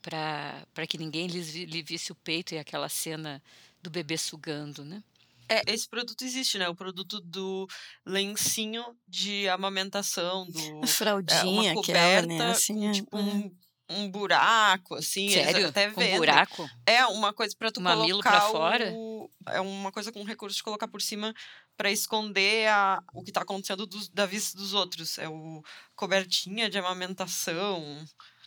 para 0.07 0.87
que 0.87 0.97
ninguém 0.97 1.27
lhe, 1.27 1.65
lhe 1.67 1.83
visse 1.83 2.13
o 2.13 2.15
peito 2.15 2.55
e 2.55 2.59
aquela 2.59 2.89
cena 2.89 3.43
do 3.83 3.91
bebê 3.91 4.17
sugando, 4.17 4.85
né? 4.85 5.03
É, 5.49 5.63
esse 5.67 5.89
produto 5.89 6.25
existe, 6.25 6.59
né? 6.59 6.69
O 6.69 6.75
produto 6.75 7.21
do 7.21 7.69
lencinho 8.05 8.85
de 9.07 9.49
amamentação, 9.49 10.47
do 10.47 10.87
fraldinha, 10.87 11.71
é, 11.71 11.73
uma 11.73 11.75
coberta, 11.75 12.19
aquela, 12.19 12.39
né? 12.39 12.51
Assim, 12.51 12.75
com, 12.75 12.93
tipo, 12.93 13.17
um, 13.17 13.57
um 13.89 14.11
buraco, 14.11 14.95
assim. 14.95 15.29
Sério? 15.29 15.69
Até 15.69 15.89
um 15.89 16.17
buraco? 16.17 16.69
É, 16.85 17.05
uma 17.07 17.33
coisa 17.33 17.55
para 17.57 17.71
tu 17.71 17.81
Mamilo 17.81 18.23
colocar 18.23 18.31
pra 18.31 18.51
fora? 18.51 18.93
O, 18.93 19.31
é 19.47 19.61
uma 19.61 19.93
coisa 19.93 20.11
com 20.13 20.23
recurso 20.25 20.57
de 20.57 20.63
colocar 20.63 20.89
por 20.89 21.01
cima 21.01 21.35
para 21.77 21.91
esconder 21.91 22.69
a, 22.69 23.01
o 23.13 23.23
que 23.23 23.31
está 23.31 23.43
acontecendo 23.43 23.89
da 24.13 24.27
vista 24.27 24.57
dos 24.57 24.73
outros. 24.73 25.19
É 25.19 25.29
o 25.29 25.63
cobertinha 25.95 26.69
de 26.69 26.79
amamentação 26.79 28.05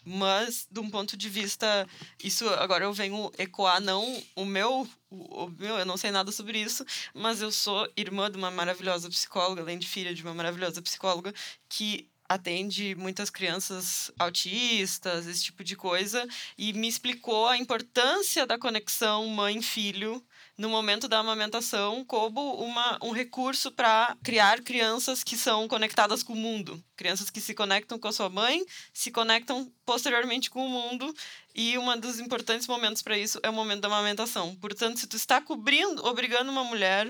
mas 0.09 0.67
de 0.71 0.79
um 0.79 0.89
ponto 0.89 1.15
de 1.15 1.29
vista 1.29 1.87
isso 2.23 2.49
agora 2.49 2.83
eu 2.83 2.91
venho 2.91 3.31
ecoar 3.37 3.79
não 3.79 4.23
o 4.35 4.43
meu 4.43 4.89
o, 5.11 5.43
o, 5.45 5.49
meu 5.51 5.77
eu 5.77 5.85
não 5.85 5.97
sei 5.97 6.09
nada 6.09 6.31
sobre 6.31 6.59
isso 6.59 6.83
mas 7.13 7.41
eu 7.41 7.51
sou 7.51 7.87
irmã 7.95 8.29
de 8.31 8.37
uma 8.37 8.49
maravilhosa 8.49 9.07
psicóloga 9.07 9.61
além 9.61 9.77
de 9.77 9.87
filha 9.87 10.13
de 10.13 10.23
uma 10.23 10.33
maravilhosa 10.33 10.81
psicóloga 10.81 11.31
que 11.69 12.09
atende 12.27 12.95
muitas 12.95 13.29
crianças 13.29 14.11
autistas 14.17 15.27
esse 15.27 15.43
tipo 15.43 15.63
de 15.63 15.75
coisa 15.75 16.27
e 16.57 16.73
me 16.73 16.87
explicou 16.87 17.47
a 17.47 17.57
importância 17.57 18.47
da 18.47 18.57
conexão 18.57 19.27
mãe 19.27 19.61
filho 19.61 20.23
no 20.59 20.67
momento 20.67 21.07
da 21.07 21.19
amamentação 21.19 22.03
como 22.03 22.55
uma, 22.55 22.99
um 23.01 23.11
recurso 23.11 23.71
para 23.71 24.17
criar 24.21 24.59
crianças 24.59 25.23
que 25.23 25.37
são 25.37 25.69
conectadas 25.69 26.21
com 26.21 26.33
o 26.33 26.35
mundo. 26.35 26.83
Crianças 26.97 27.29
que 27.29 27.39
se 27.39 27.53
conectam 27.53 27.97
com 27.97 28.09
a 28.09 28.11
sua 28.11 28.27
mãe, 28.27 28.65
se 28.93 29.09
conectam 29.09 29.71
posteriormente 29.85 30.49
com 30.49 30.65
o 30.65 30.69
mundo. 30.69 31.15
E 31.55 31.77
um 31.77 31.97
dos 31.97 32.19
importantes 32.19 32.67
momentos 32.67 33.01
para 33.01 33.17
isso 33.17 33.39
é 33.41 33.49
o 33.49 33.53
momento 33.53 33.79
da 33.79 33.87
amamentação. 33.87 34.53
Portanto, 34.57 34.99
se 34.99 35.07
tu 35.07 35.15
está 35.15 35.39
cobrindo, 35.39 36.05
obrigando 36.05 36.51
uma 36.51 36.65
mulher 36.65 37.09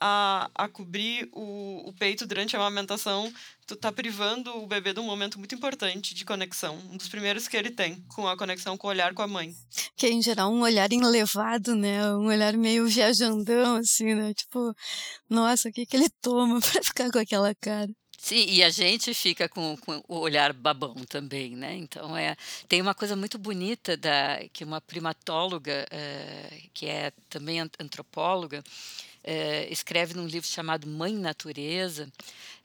a, 0.00 0.50
a 0.54 0.68
cobrir 0.68 1.28
o, 1.32 1.88
o 1.88 1.92
peito 1.92 2.26
durante 2.26 2.56
a 2.56 2.58
amamentação, 2.58 3.32
tu 3.66 3.76
tá 3.76 3.90
privando 3.90 4.56
o 4.56 4.66
bebê 4.66 4.92
de 4.92 5.00
um 5.00 5.04
momento 5.04 5.38
muito 5.38 5.54
importante 5.54 6.14
de 6.14 6.24
conexão, 6.24 6.78
um 6.90 6.96
dos 6.96 7.08
primeiros 7.08 7.48
que 7.48 7.56
ele 7.56 7.70
tem, 7.70 7.96
com 8.14 8.26
a 8.26 8.36
conexão 8.36 8.76
com 8.76 8.86
o 8.86 8.90
olhar 8.90 9.12
com 9.12 9.22
a 9.22 9.26
mãe. 9.26 9.54
Que 9.96 10.06
é, 10.06 10.10
em 10.10 10.22
geral, 10.22 10.52
um 10.52 10.60
olhar 10.60 10.92
enlevado, 10.92 11.74
né? 11.74 12.12
Um 12.14 12.26
olhar 12.26 12.56
meio 12.56 12.86
viajandão, 12.86 13.76
assim, 13.76 14.14
né? 14.14 14.32
Tipo, 14.32 14.74
nossa, 15.28 15.68
o 15.68 15.72
que 15.72 15.84
que 15.84 15.96
ele 15.96 16.08
toma 16.22 16.60
pra 16.62 16.82
ficar 16.82 17.10
com 17.10 17.18
aquela 17.18 17.54
cara? 17.54 17.90
Sim, 18.20 18.46
e 18.48 18.64
a 18.64 18.68
gente 18.68 19.14
fica 19.14 19.48
com, 19.48 19.76
com, 19.76 20.02
o 20.08 20.18
olhar 20.18 20.52
babão 20.52 20.94
também, 21.08 21.54
né? 21.54 21.76
Então 21.76 22.16
é 22.16 22.36
tem 22.68 22.82
uma 22.82 22.92
coisa 22.92 23.14
muito 23.14 23.38
bonita 23.38 23.96
da 23.96 24.40
que 24.52 24.64
uma 24.64 24.80
primatóloga 24.80 25.86
é, 25.90 26.62
que 26.74 26.86
é 26.86 27.12
também 27.30 27.60
antropóloga 27.60 28.62
é, 29.22 29.70
escreve 29.70 30.14
num 30.14 30.26
livro 30.26 30.48
chamado 30.48 30.86
Mãe 30.86 31.14
Natureza, 31.14 32.10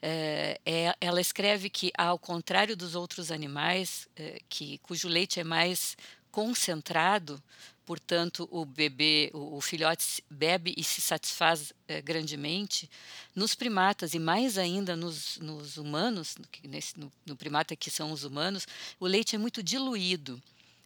é, 0.00 0.60
é, 0.64 0.94
ela 1.00 1.20
escreve 1.20 1.68
que, 1.68 1.92
ao 1.96 2.18
contrário 2.18 2.76
dos 2.76 2.94
outros 2.94 3.30
animais, 3.30 4.08
que, 4.48 4.78
cujo 4.78 5.08
leite 5.08 5.40
é 5.40 5.44
mais 5.44 5.96
concentrado, 6.30 7.42
portanto, 7.86 8.48
o 8.50 8.64
bebê, 8.64 9.30
o, 9.32 9.56
o 9.56 9.60
filhote 9.60 10.22
bebe 10.28 10.74
e 10.76 10.82
se 10.82 11.00
satisfaz 11.00 11.72
grandemente, 12.02 12.90
nos 13.34 13.54
primatas 13.54 14.14
e 14.14 14.18
mais 14.18 14.58
ainda 14.58 14.96
nos, 14.96 15.38
nos 15.38 15.76
humanos, 15.76 16.36
nesse, 16.62 16.98
no, 16.98 17.12
no 17.26 17.36
primata 17.36 17.76
que 17.76 17.90
são 17.90 18.10
os 18.10 18.24
humanos, 18.24 18.66
o 18.98 19.06
leite 19.06 19.36
é 19.36 19.38
muito 19.38 19.62
diluído. 19.62 20.42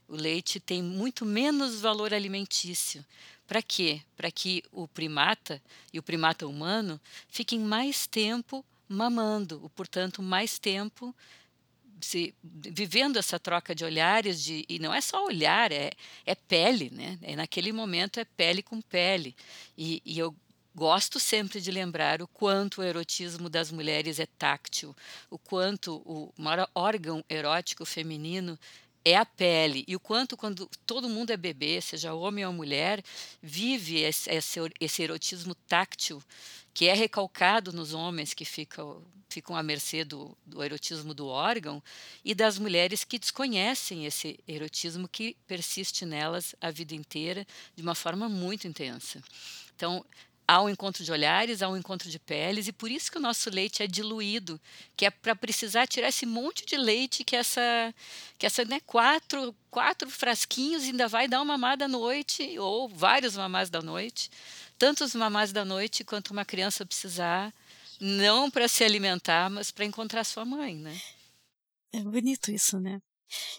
O 0.09 0.17
leite 0.17 0.59
tem 0.59 0.83
muito 0.83 1.25
menos 1.27 1.81
valor 1.81 2.15
alimentício. 2.15 3.05
Para 3.47 3.62
quê? 3.62 4.00
Para 4.17 4.31
que 4.31 4.62
o 4.73 4.88
primata 4.88 5.62
e 5.93 5.99
o 5.99 6.03
primata 6.03 6.47
humano 6.47 7.00
fiquem 7.29 7.61
mais 7.61 8.07
tempo 8.07 8.65
mamando, 8.88 9.71
portanto, 9.77 10.23
mais 10.23 10.59
tempo 10.59 11.15
se, 12.00 12.35
vivendo 12.43 13.19
essa 13.19 13.38
troca 13.38 13.75
de 13.75 13.85
olhares, 13.85 14.43
de, 14.43 14.65
e 14.69 14.79
não 14.79 14.95
é 14.95 15.00
só 15.00 15.25
olhar, 15.25 15.73
é, 15.73 15.91
é 16.25 16.35
pele, 16.35 16.91
né? 16.91 17.19
É, 17.23 17.37
naquele 17.37 17.73
momento 17.73 18.21
é 18.21 18.25
pele 18.25 18.62
com 18.62 18.81
pele. 18.81 19.35
E, 19.77 20.00
e 20.05 20.19
eu 20.19 20.35
gosto 20.75 21.19
sempre 21.19 21.61
de 21.61 21.71
lembrar 21.71 22.23
o 22.23 22.29
quanto 22.29 22.81
o 22.81 22.85
erotismo 22.85 23.49
das 23.49 23.73
mulheres 23.73 24.21
é 24.21 24.27
táctil, 24.27 24.95
o 25.29 25.38
quanto 25.38 25.97
o 26.07 26.33
maior 26.37 26.69
órgão 26.75 27.25
erótico 27.29 27.85
feminino 27.85 28.59
é 29.11 29.17
a 29.17 29.25
pele. 29.25 29.85
E 29.87 29.97
o 29.97 30.00
quanto, 30.00 30.37
quando 30.37 30.69
todo 30.87 31.09
mundo 31.09 31.31
é 31.31 31.37
bebê, 31.37 31.81
seja 31.81 32.15
homem 32.15 32.45
ou 32.47 32.53
mulher, 32.53 33.03
vive 33.43 33.99
esse, 34.00 34.31
esse 34.81 35.03
erotismo 35.03 35.55
táctil 35.55 36.23
que 36.75 36.87
é 36.87 36.95
recalcado 36.95 37.73
nos 37.73 37.93
homens 37.93 38.35
que 38.35 38.45
ficam, 38.45 39.03
ficam 39.29 39.57
à 39.57 39.62
mercê 39.62 40.05
do, 40.05 40.37
do 40.47 40.62
erotismo 40.62 41.12
do 41.12 41.27
órgão 41.27 41.83
e 42.25 42.35
das 42.35 42.59
mulheres 42.59 43.03
que 43.03 43.19
desconhecem 43.19 44.07
esse 44.07 44.38
erotismo 44.47 45.09
que 45.09 45.37
persiste 45.47 46.07
nelas 46.07 46.55
a 46.61 46.71
vida 46.71 46.95
inteira 46.95 47.47
de 47.75 47.83
uma 47.83 47.95
forma 47.95 48.29
muito 48.29 48.69
intensa. 48.69 49.21
Então, 49.75 50.05
há 50.49 50.62
um 50.62 50.69
encontro 50.71 51.05
de 51.05 51.12
olhares, 51.12 51.61
há 51.61 51.69
um 51.69 51.76
encontro 51.76 52.09
de 52.09 52.19
peles, 52.19 52.67
e 52.67 52.73
por 52.73 52.90
isso 52.90 53.12
que 53.12 53.19
o 53.19 53.21
nosso 53.21 53.50
leite 53.50 53.83
é 53.83 53.87
diluído, 53.87 54.59
que 54.97 55.05
é 55.05 55.11
para 55.11 55.37
precisar 55.37 55.87
tirar 55.87 56.09
esse 56.09 56.25
monte 56.25 56.64
de 56.64 56.75
leite 56.75 57.23
que 57.23 57.37
essa, 57.37 57.95
que 58.38 58.47
essa 58.47 58.64
né, 58.64 58.81
quatro, 58.87 59.55
quatro 59.71 60.09
frasquinhos 60.09 60.85
ainda 60.85 61.07
vai 61.07 61.28
dar 61.28 61.43
uma 61.43 61.59
mamada 61.59 61.85
à 61.85 61.88
noite, 61.88 62.59
ou 62.59 62.88
vários 62.88 63.37
mamás 63.37 63.69
da 63.69 63.83
noite, 63.83 64.31
tantos 64.78 65.14
mamás 65.14 65.52
da 65.52 65.67
noite 65.67 66.02
quanto 66.02 66.31
uma 66.31 66.47
criança 66.47 66.87
precisar, 66.87 67.52
não 68.00 68.50
para 68.50 68.69
se 68.69 68.83
alimentar, 68.83 69.50
mas 69.50 69.71
para 69.71 69.85
encontrar 69.85 70.25
sua 70.25 70.47
mãe, 70.47 70.75
né? 70.75 70.99
É 71.93 72.00
bonito 72.00 72.50
isso, 72.50 72.81
né? 72.81 73.02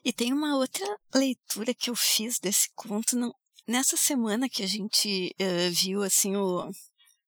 E 0.03 0.11
tem 0.11 0.33
uma 0.33 0.55
outra 0.55 0.87
leitura 1.13 1.71
que 1.75 1.91
eu 1.91 1.95
fiz 1.95 2.39
desse 2.39 2.71
conto, 2.75 3.15
não, 3.15 3.35
Nessa 3.69 3.95
semana 3.95 4.49
que 4.49 4.63
a 4.63 4.67
gente 4.67 5.35
uh, 5.39 5.71
viu 5.71 6.01
assim 6.01 6.35
o, 6.35 6.71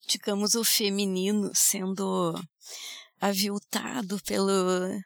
digamos, 0.08 0.56
o 0.56 0.64
feminino 0.64 1.52
sendo 1.54 2.34
aviltado 3.20 4.20
pelo 4.24 4.52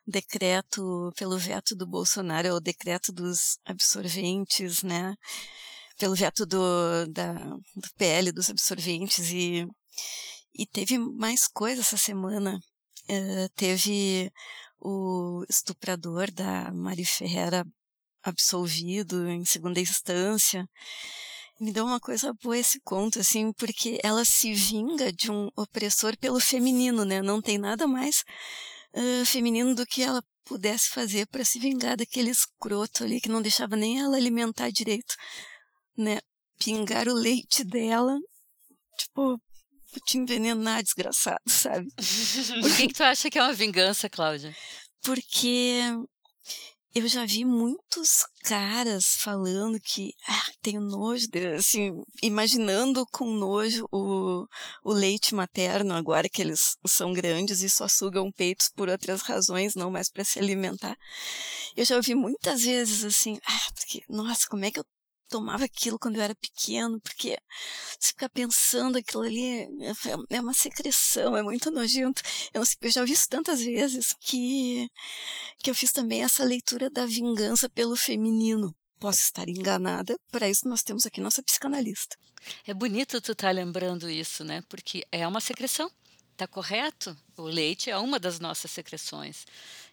decreto, 0.07 1.11
pelo 1.17 1.37
veto 1.37 1.75
do 1.75 1.85
Bolsonaro, 1.85 2.53
o 2.53 2.61
decreto 2.61 3.11
dos 3.11 3.59
absorventes, 3.65 4.81
né? 4.81 5.13
Pelo 5.99 6.15
veto 6.15 6.45
do, 6.45 7.05
da, 7.09 7.33
do 7.33 7.93
PL 7.97 8.31
dos 8.31 8.49
absorventes 8.49 9.29
e, 9.29 9.67
e 10.57 10.65
teve 10.65 10.97
mais 10.97 11.49
coisa 11.49 11.81
essa 11.81 11.97
semana. 11.97 12.61
Uh, 13.09 13.49
teve 13.57 14.31
o 14.79 15.43
estuprador 15.49 16.31
da 16.31 16.71
Mari 16.71 17.03
Ferreira 17.03 17.67
absolvido 18.25 19.29
em 19.29 19.45
segunda 19.45 19.79
instância. 19.79 20.67
Me 21.59 21.71
deu 21.71 21.85
uma 21.85 21.99
coisa 21.99 22.33
boa 22.43 22.57
esse 22.57 22.81
conto, 22.81 23.19
assim, 23.19 23.53
porque 23.53 23.99
ela 24.03 24.25
se 24.25 24.53
vinga 24.53 25.13
de 25.13 25.31
um 25.31 25.49
opressor 25.55 26.17
pelo 26.17 26.39
feminino, 26.39 27.05
né? 27.05 27.21
Não 27.21 27.41
tem 27.41 27.57
nada 27.57 27.87
mais 27.87 28.23
uh, 28.93 29.25
feminino 29.25 29.73
do 29.73 29.85
que 29.85 30.01
ela 30.01 30.21
pudesse 30.43 30.89
fazer 30.89 31.25
para 31.27 31.45
se 31.45 31.57
vingar 31.57 31.95
daquele 31.95 32.29
escroto 32.29 33.03
ali 33.03 33.21
que 33.21 33.29
não 33.29 33.41
deixava 33.41 33.75
nem 33.75 34.01
ela 34.01 34.17
alimentar 34.17 34.69
direito, 34.69 35.15
né? 35.97 36.19
Pingar 36.59 37.07
o 37.07 37.13
leite 37.13 37.63
dela, 37.63 38.17
tipo, 38.97 39.39
te 40.05 40.17
envenenar, 40.17 40.83
desgraçado, 40.83 41.41
sabe? 41.47 41.87
Por 42.61 42.75
que, 42.75 42.87
que 42.87 42.93
tu 42.93 43.03
acha 43.03 43.29
que 43.29 43.39
é 43.39 43.43
uma 43.43 43.53
vingança, 43.53 44.09
Cláudia? 44.09 44.53
Porque 45.01 45.79
eu 46.95 47.09
já 47.09 47.25
vi 47.25 47.43
muitos 47.43 48.25
caras 48.41 49.17
falando 49.17 49.77
que 49.81 50.13
ah, 50.29 50.51
tenho 50.61 50.79
nojo, 50.79 51.27
assim, 51.57 52.01
imaginando 52.23 53.05
com 53.11 53.25
nojo 53.25 53.85
o, 53.91 54.47
o 54.81 54.93
leite 54.93 55.35
materno 55.35 55.93
agora 55.93 56.29
que 56.29 56.41
eles 56.41 56.77
são 56.87 57.11
grandes 57.11 57.61
e 57.61 57.69
só 57.69 57.89
sugam 57.89 58.31
peitos 58.31 58.69
por 58.73 58.87
outras 58.87 59.21
razões, 59.21 59.75
não 59.75 59.91
mais 59.91 60.09
para 60.09 60.23
se 60.23 60.39
alimentar. 60.39 60.97
Eu 61.75 61.83
já 61.83 61.97
ouvi 61.97 62.15
muitas 62.15 62.61
vezes 62.63 63.03
assim, 63.03 63.37
ah, 63.45 63.71
porque, 63.75 64.01
nossa, 64.07 64.47
como 64.47 64.63
é 64.63 64.71
que 64.71 64.79
eu 64.79 64.85
tomava 65.27 65.65
aquilo 65.65 65.99
quando 65.99 66.15
eu 66.17 66.21
era 66.21 66.35
pequeno, 66.35 66.99
porque 67.01 67.37
você 67.99 68.09
fica 68.09 68.29
pensando 68.29 68.97
aquilo 68.97 69.23
ali 69.23 69.63
é, 69.81 69.93
é 70.29 70.41
uma 70.41 70.53
secreção, 70.53 71.35
é 71.35 71.43
muito 71.43 71.71
nojento. 71.71 72.21
Eu, 72.53 72.65
sei, 72.65 72.77
eu 72.81 72.91
já 72.91 73.01
ouvi 73.01 73.13
isso 73.13 73.29
tantas 73.29 73.61
vezes 73.61 74.15
que, 74.19 74.89
que 75.59 75.69
eu 75.69 75.75
fiz 75.75 75.91
também 75.91 76.23
essa 76.23 76.43
leitura 76.43 76.89
da 76.89 77.05
vingança 77.05 77.69
pelo 77.69 77.95
feminino. 77.95 78.75
Posso 78.99 79.19
estar 79.19 79.47
enganada, 79.49 80.17
para 80.31 80.49
isso 80.49 80.67
nós 80.67 80.81
temos 80.81 81.05
aqui 81.05 81.19
nossa 81.19 81.43
psicanalista. 81.43 82.17
É 82.65 82.73
bonito 82.73 83.21
tu 83.21 83.33
estar 83.33 83.47
tá 83.47 83.51
lembrando 83.51 84.09
isso, 84.09 84.43
né? 84.43 84.61
Porque 84.69 85.05
é 85.11 85.27
uma 85.27 85.41
secreção. 85.41 85.91
Tá 86.37 86.45
correto? 86.45 87.15
O 87.37 87.43
leite 87.43 87.89
é 87.89 87.97
uma 87.97 88.19
das 88.19 88.41
nossas 88.41 88.69
secreções. 88.69 89.45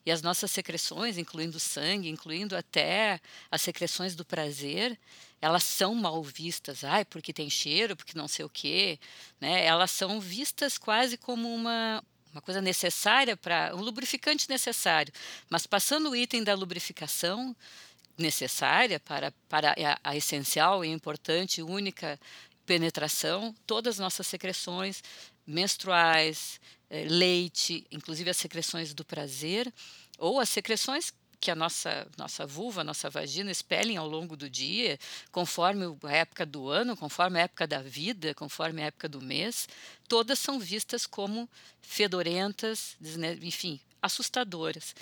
E 0.04 0.10
as 0.10 0.20
nossas 0.20 0.50
secreções, 0.50 1.16
incluindo 1.16 1.56
o 1.56 1.60
sangue, 1.60 2.08
incluindo 2.08 2.56
até 2.56 3.20
as 3.50 3.62
secreções 3.62 4.16
do 4.16 4.24
prazer, 4.24 4.98
elas 5.40 5.62
são 5.62 5.94
mal 5.94 6.22
vistas. 6.22 6.82
Ai, 6.82 7.04
porque 7.04 7.32
tem 7.32 7.48
cheiro, 7.48 7.96
porque 7.96 8.18
não 8.18 8.26
sei 8.26 8.44
o 8.44 8.48
quê. 8.48 8.98
Né? 9.40 9.64
Elas 9.64 9.90
são 9.90 10.20
vistas 10.20 10.76
quase 10.76 11.16
como 11.16 11.52
uma, 11.54 12.02
uma 12.32 12.40
coisa 12.40 12.60
necessária 12.60 13.36
para. 13.36 13.74
um 13.74 13.80
lubrificante 13.80 14.48
necessário. 14.48 15.12
Mas 15.48 15.66
passando 15.66 16.10
o 16.10 16.16
item 16.16 16.42
da 16.42 16.54
lubrificação 16.54 17.54
necessária 18.18 18.98
para, 19.00 19.32
para 19.48 19.70
a, 19.72 20.10
a 20.10 20.16
essencial 20.16 20.84
e 20.84 20.88
importante, 20.88 21.62
única 21.62 22.18
penetração, 22.64 23.54
todas 23.66 23.96
as 23.96 23.98
nossas 23.98 24.26
secreções 24.26 25.02
menstruais, 25.46 26.60
eh, 26.90 27.06
leite, 27.08 27.86
inclusive 27.90 28.30
as 28.30 28.36
secreções 28.36 28.94
do 28.94 29.04
prazer, 29.04 29.72
ou 30.18 30.38
as 30.38 30.48
secreções 30.48 31.12
que 31.42 31.50
a 31.50 31.56
nossa, 31.56 32.06
nossa 32.16 32.46
vulva, 32.46 32.84
nossa 32.84 33.10
vagina 33.10 33.50
expelem 33.50 33.96
ao 33.96 34.08
longo 34.08 34.36
do 34.36 34.48
dia, 34.48 34.96
conforme 35.32 35.84
a 36.04 36.12
época 36.12 36.46
do 36.46 36.68
ano, 36.68 36.96
conforme 36.96 37.40
a 37.40 37.42
época 37.42 37.66
da 37.66 37.82
vida, 37.82 38.32
conforme 38.32 38.80
a 38.80 38.86
época 38.86 39.08
do 39.08 39.20
mês, 39.20 39.68
todas 40.06 40.38
são 40.38 40.60
vistas 40.60 41.04
como 41.04 41.50
fedorentas, 41.80 42.96
enfim, 43.42 43.80
assustadoras. 44.00 44.94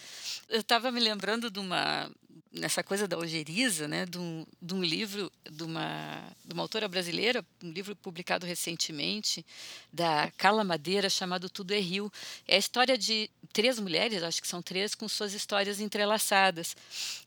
Eu 0.49 0.61
estava 0.61 0.91
me 0.91 1.01
lembrando 1.01 1.51
de 1.51 1.59
uma, 1.59 2.11
nessa 2.53 2.83
coisa 2.83 3.07
da 3.07 3.17
ojeriza, 3.17 3.87
né, 3.87 4.05
de 4.05 4.19
um, 4.19 4.45
de 4.61 4.75
um 4.75 4.83
livro 4.83 5.31
de 5.49 5.63
uma, 5.63 6.23
de 6.45 6.53
uma 6.53 6.63
autora 6.63 6.89
brasileira, 6.89 7.45
um 7.63 7.71
livro 7.71 7.95
publicado 7.95 8.45
recentemente, 8.45 9.45
da 9.93 10.31
Carla 10.37 10.65
Madeira, 10.65 11.09
chamado 11.09 11.49
Tudo 11.49 11.73
é 11.73 11.79
Rio. 11.79 12.13
É 12.49 12.57
a 12.57 12.59
história 12.59 12.99
de 12.99 13.31
três 13.53 13.79
mulheres, 13.79 14.23
acho 14.23 14.43
que 14.43 14.49
são 14.49 14.61
três, 14.61 14.95
com 14.95 15.09
suas 15.09 15.33
histórias 15.33 15.81
entrelaçadas. 15.81 16.77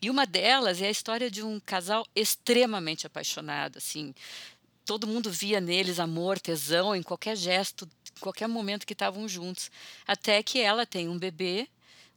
E 0.01 0.09
uma 0.09 0.25
delas 0.25 0.81
é 0.81 0.87
a 0.87 0.91
história 0.91 1.31
de 1.31 1.41
um 1.41 1.59
casal 1.59 2.05
extremamente 2.13 3.07
apaixonado, 3.07 3.77
assim, 3.77 4.13
todo 4.85 5.07
mundo 5.07 5.31
via 5.31 5.61
neles 5.61 5.99
amor, 5.99 6.39
tesão, 6.39 6.95
em 6.95 7.01
qualquer 7.01 7.37
gesto, 7.37 7.89
em 8.17 8.19
qualquer 8.19 8.47
momento 8.47 8.85
que 8.85 8.93
estavam 8.93 9.27
juntos. 9.27 9.71
Até 10.05 10.43
que 10.43 10.59
ela 10.59 10.85
tem 10.85 11.07
um 11.07 11.17
bebê, 11.17 11.67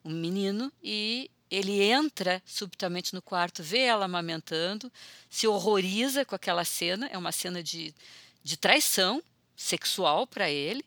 um 0.05 0.11
menino, 0.11 0.73
e 0.83 1.31
ele 1.51 1.83
entra 1.83 2.43
subitamente 2.45 3.15
no 3.15 3.23
quarto, 3.23 3.63
vê 3.63 3.81
ela 3.81 4.05
amamentando, 4.05 4.93
se 5.31 5.47
horroriza 5.47 6.25
com 6.25 6.35
aquela 6.35 6.65
cena, 6.65 7.07
é 7.07 7.17
uma 7.17 7.33
cena 7.33 7.63
de, 7.63 7.95
de 8.43 8.57
traição 8.57 9.23
sexual 9.57 10.27
para 10.27 10.51
ele, 10.51 10.85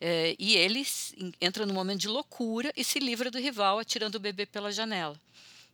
é, 0.00 0.36
e 0.38 0.56
ele 0.56 0.86
entra 1.40 1.64
num 1.64 1.74
momento 1.74 2.00
de 2.00 2.08
loucura 2.08 2.72
e 2.76 2.84
se 2.84 2.98
livra 2.98 3.30
do 3.30 3.38
rival 3.38 3.78
atirando 3.78 4.16
o 4.16 4.20
bebê 4.20 4.44
pela 4.44 4.70
janela. 4.70 5.18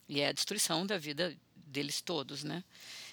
E 0.09 0.21
é 0.21 0.29
a 0.29 0.33
destruição 0.33 0.87
da 0.87 0.99
vida 0.99 1.37
deles 1.55 2.01
todos, 2.01 2.45
né? 2.45 2.63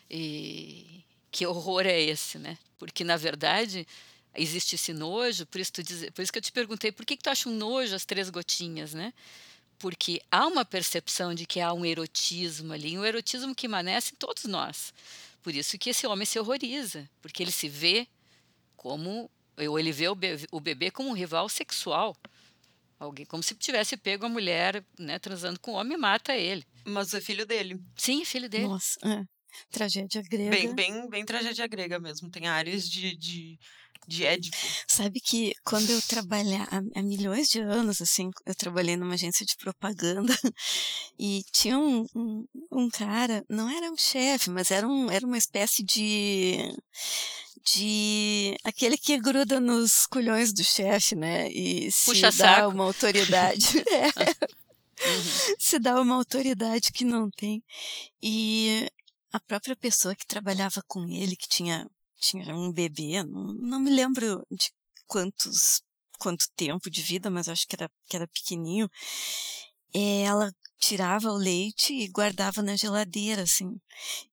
E 0.09 1.03
que 1.31 1.45
horror 1.45 1.85
é 1.85 1.99
esse, 1.99 2.37
né? 2.37 2.57
Porque, 2.77 3.03
na 3.03 3.17
verdade, 3.17 3.87
existe 4.35 4.75
esse 4.75 4.93
nojo, 4.93 5.45
por 5.45 5.59
isso, 5.59 5.71
diz, 5.83 6.09
por 6.11 6.21
isso 6.21 6.31
que 6.31 6.37
eu 6.37 6.43
te 6.43 6.51
perguntei, 6.51 6.91
por 6.91 7.05
que, 7.05 7.17
que 7.17 7.23
tu 7.23 7.29
acha 7.29 7.49
um 7.49 7.53
nojo 7.53 7.95
as 7.95 8.05
três 8.05 8.29
gotinhas, 8.29 8.93
né? 8.93 9.13
Porque 9.79 10.21
há 10.31 10.47
uma 10.47 10.65
percepção 10.65 11.33
de 11.33 11.45
que 11.45 11.59
há 11.59 11.71
um 11.73 11.85
erotismo 11.85 12.73
ali, 12.73 12.97
um 12.97 13.05
erotismo 13.05 13.53
que 13.53 13.67
emanece 13.67 14.13
em 14.13 14.17
todos 14.17 14.45
nós. 14.45 14.93
Por 15.41 15.53
isso 15.53 15.77
que 15.77 15.91
esse 15.91 16.05
homem 16.05 16.25
se 16.25 16.39
horroriza, 16.39 17.09
porque 17.21 17.43
ele 17.43 17.51
se 17.51 17.69
vê 17.69 18.07
como, 18.75 19.29
ou 19.57 19.79
ele 19.79 19.91
vê 19.91 20.07
o 20.07 20.15
bebê, 20.15 20.47
o 20.51 20.59
bebê 20.59 20.91
como 20.91 21.09
um 21.09 21.13
rival 21.13 21.47
sexual. 21.47 22.15
Alguém, 22.99 23.25
como 23.25 23.43
se 23.43 23.53
tivesse 23.53 23.95
pego 23.95 24.25
a 24.25 24.29
mulher 24.29 24.83
né, 24.97 25.19
transando 25.19 25.59
com 25.59 25.71
o 25.71 25.75
homem 25.75 25.93
e 25.93 26.01
mata 26.01 26.35
ele. 26.35 26.65
Mas 26.83 27.13
é 27.13 27.21
filho 27.21 27.45
dele. 27.45 27.79
Sim, 27.95 28.23
é 28.23 28.25
filho 28.25 28.49
dele. 28.49 28.67
Nossa, 28.67 28.99
é. 29.03 29.23
tragédia 29.69 30.21
grega. 30.23 30.49
Bem, 30.49 30.73
bem, 30.73 31.07
bem 31.07 31.23
tragédia 31.23 31.67
grega 31.67 31.99
mesmo. 31.99 32.29
Tem 32.31 32.47
áreas 32.47 32.89
de, 32.89 33.15
de 33.15 33.59
de 34.07 34.25
Édipo. 34.25 34.55
Sabe 34.87 35.19
que 35.19 35.53
quando 35.63 35.89
eu 35.89 36.01
trabalhar 36.01 36.67
há, 36.71 37.01
milhões 37.01 37.49
de 37.49 37.59
anos, 37.59 38.01
assim, 38.01 38.29
eu 38.45 38.55
trabalhei 38.55 38.95
numa 38.95 39.15
agência 39.15 39.45
de 39.45 39.57
propaganda 39.57 40.33
e 41.19 41.43
tinha 41.51 41.77
um, 41.77 42.05
um, 42.15 42.45
um 42.71 42.89
cara, 42.89 43.43
não 43.49 43.69
era 43.69 43.91
um 43.91 43.97
chefe, 43.97 44.49
mas 44.49 44.71
era, 44.71 44.87
um, 44.87 45.11
era 45.11 45.25
uma 45.25 45.37
espécie 45.37 45.83
de 45.83 46.73
de 47.73 48.55
aquele 48.63 48.97
que 48.97 49.19
gruda 49.19 49.59
nos 49.59 50.05
culhões 50.05 50.53
do 50.53 50.63
chefe, 50.63 51.15
né? 51.15 51.51
E 51.51 51.91
se 51.91 52.05
Puxa 52.05 52.31
dá 52.31 52.55
saco. 52.55 52.69
uma 52.69 52.85
autoridade. 52.85 53.83
é. 53.91 54.07
Uhum. 55.05 55.55
Se 55.59 55.77
dá 55.77 55.99
uma 55.99 56.15
autoridade 56.15 56.93
que 56.93 57.03
não 57.03 57.29
tem. 57.29 57.61
E 58.23 58.89
a 59.33 59.39
própria 59.39 59.75
pessoa 59.75 60.15
que 60.15 60.25
trabalhava 60.25 60.81
com 60.87 61.05
ele, 61.07 61.35
que 61.35 61.47
tinha 61.49 61.85
tinha 62.19 62.55
um 62.55 62.71
bebê, 62.71 63.23
não, 63.23 63.53
não 63.53 63.79
me 63.79 63.89
lembro 63.89 64.45
de 64.51 64.71
quantos 65.05 65.81
quanto 66.19 66.49
tempo 66.55 66.89
de 66.89 67.01
vida, 67.01 67.29
mas 67.29 67.47
acho 67.47 67.67
que 67.67 67.75
era, 67.75 67.89
que 68.07 68.15
era 68.15 68.27
pequenininho. 68.27 68.89
É, 69.93 70.23
ela 70.23 70.51
tirava 70.79 71.29
o 71.29 71.37
leite 71.37 71.93
e 71.93 72.07
guardava 72.07 72.61
na 72.61 72.75
geladeira, 72.75 73.43
assim. 73.43 73.79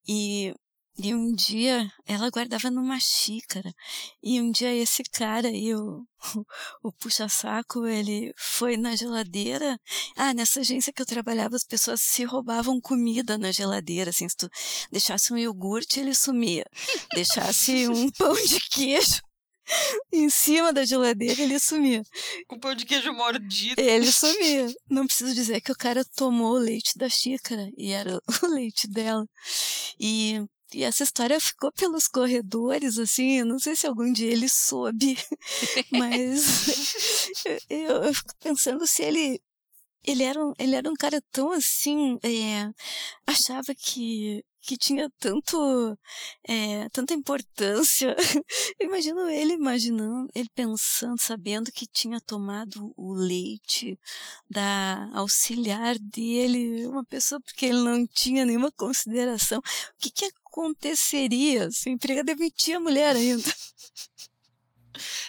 E 0.06 0.54
e 0.96 1.14
um 1.14 1.32
dia 1.32 1.90
ela 2.06 2.30
guardava 2.30 2.70
numa 2.70 3.00
xícara. 3.00 3.74
E 4.22 4.40
um 4.40 4.50
dia 4.50 4.72
esse 4.72 5.02
cara 5.04 5.48
aí, 5.48 5.74
o, 5.74 6.06
o, 6.82 6.92
puxa-saco, 6.92 7.86
ele 7.86 8.32
foi 8.36 8.76
na 8.76 8.94
geladeira. 8.94 9.78
Ah, 10.16 10.32
nessa 10.32 10.60
agência 10.60 10.92
que 10.92 11.02
eu 11.02 11.06
trabalhava, 11.06 11.56
as 11.56 11.64
pessoas 11.64 12.00
se 12.00 12.24
roubavam 12.24 12.80
comida 12.80 13.36
na 13.36 13.50
geladeira. 13.50 14.10
Assim, 14.10 14.28
se 14.28 14.36
tu 14.36 14.48
deixasse 14.90 15.32
um 15.32 15.38
iogurte, 15.38 15.98
ele 15.98 16.14
sumia. 16.14 16.64
Deixasse 17.12 17.88
um 17.88 18.10
pão 18.16 18.34
de 18.34 18.60
queijo 18.70 19.20
em 20.12 20.28
cima 20.28 20.72
da 20.72 20.84
geladeira, 20.84 21.42
ele 21.42 21.58
sumia. 21.58 22.02
Com 22.46 22.58
pão 22.58 22.74
de 22.74 22.84
queijo 22.84 23.12
mordido. 23.12 23.80
Ele 23.80 24.10
sumia. 24.10 24.72
Não 24.88 25.06
preciso 25.06 25.34
dizer 25.34 25.60
que 25.60 25.72
o 25.72 25.76
cara 25.76 26.04
tomou 26.16 26.54
o 26.54 26.58
leite 26.58 26.96
da 26.96 27.08
xícara 27.08 27.68
e 27.76 27.92
era 27.92 28.20
o 28.42 28.46
leite 28.46 28.86
dela. 28.86 29.26
E 29.98 30.42
e 30.72 30.82
essa 30.84 31.02
história 31.04 31.40
ficou 31.40 31.70
pelos 31.72 32.08
corredores, 32.08 32.98
assim, 32.98 33.42
não 33.44 33.58
sei 33.58 33.76
se 33.76 33.86
algum 33.86 34.12
dia 34.12 34.30
ele 34.30 34.48
soube, 34.48 35.16
mas 35.92 37.28
eu, 37.68 38.02
eu 38.02 38.14
fico 38.14 38.34
pensando 38.40 38.86
se 38.86 39.02
ele 39.02 39.40
ele 40.04 40.22
era 40.22 40.44
um, 40.44 40.52
ele 40.58 40.76
era 40.76 40.90
um 40.90 40.94
cara 40.94 41.20
tão 41.32 41.50
assim, 41.50 42.18
é, 42.22 42.70
achava 43.26 43.74
que, 43.74 44.44
que 44.60 44.76
tinha 44.76 45.10
tanto, 45.18 45.98
é, 46.46 46.88
tanta 46.90 47.14
importância. 47.14 48.14
Imagino 48.78 49.28
ele 49.30 49.54
imaginando, 49.54 50.28
ele 50.34 50.48
pensando, 50.54 51.18
sabendo 51.18 51.72
que 51.72 51.86
tinha 51.86 52.20
tomado 52.20 52.92
o 52.96 53.14
leite 53.14 53.98
da 54.48 55.08
auxiliar 55.14 55.98
dele, 55.98 56.86
uma 56.86 57.04
pessoa 57.04 57.40
porque 57.40 57.66
ele 57.66 57.82
não 57.82 58.06
tinha 58.06 58.44
nenhuma 58.44 58.70
consideração. 58.70 59.58
O 59.58 59.62
que, 59.98 60.10
que 60.10 60.30
aconteceria 60.54 61.68
se 61.72 61.90
a 61.90 61.92
emprega 61.92 62.22
demitir 62.22 62.76
a 62.76 62.80
mulher 62.80 63.16
ainda? 63.16 63.42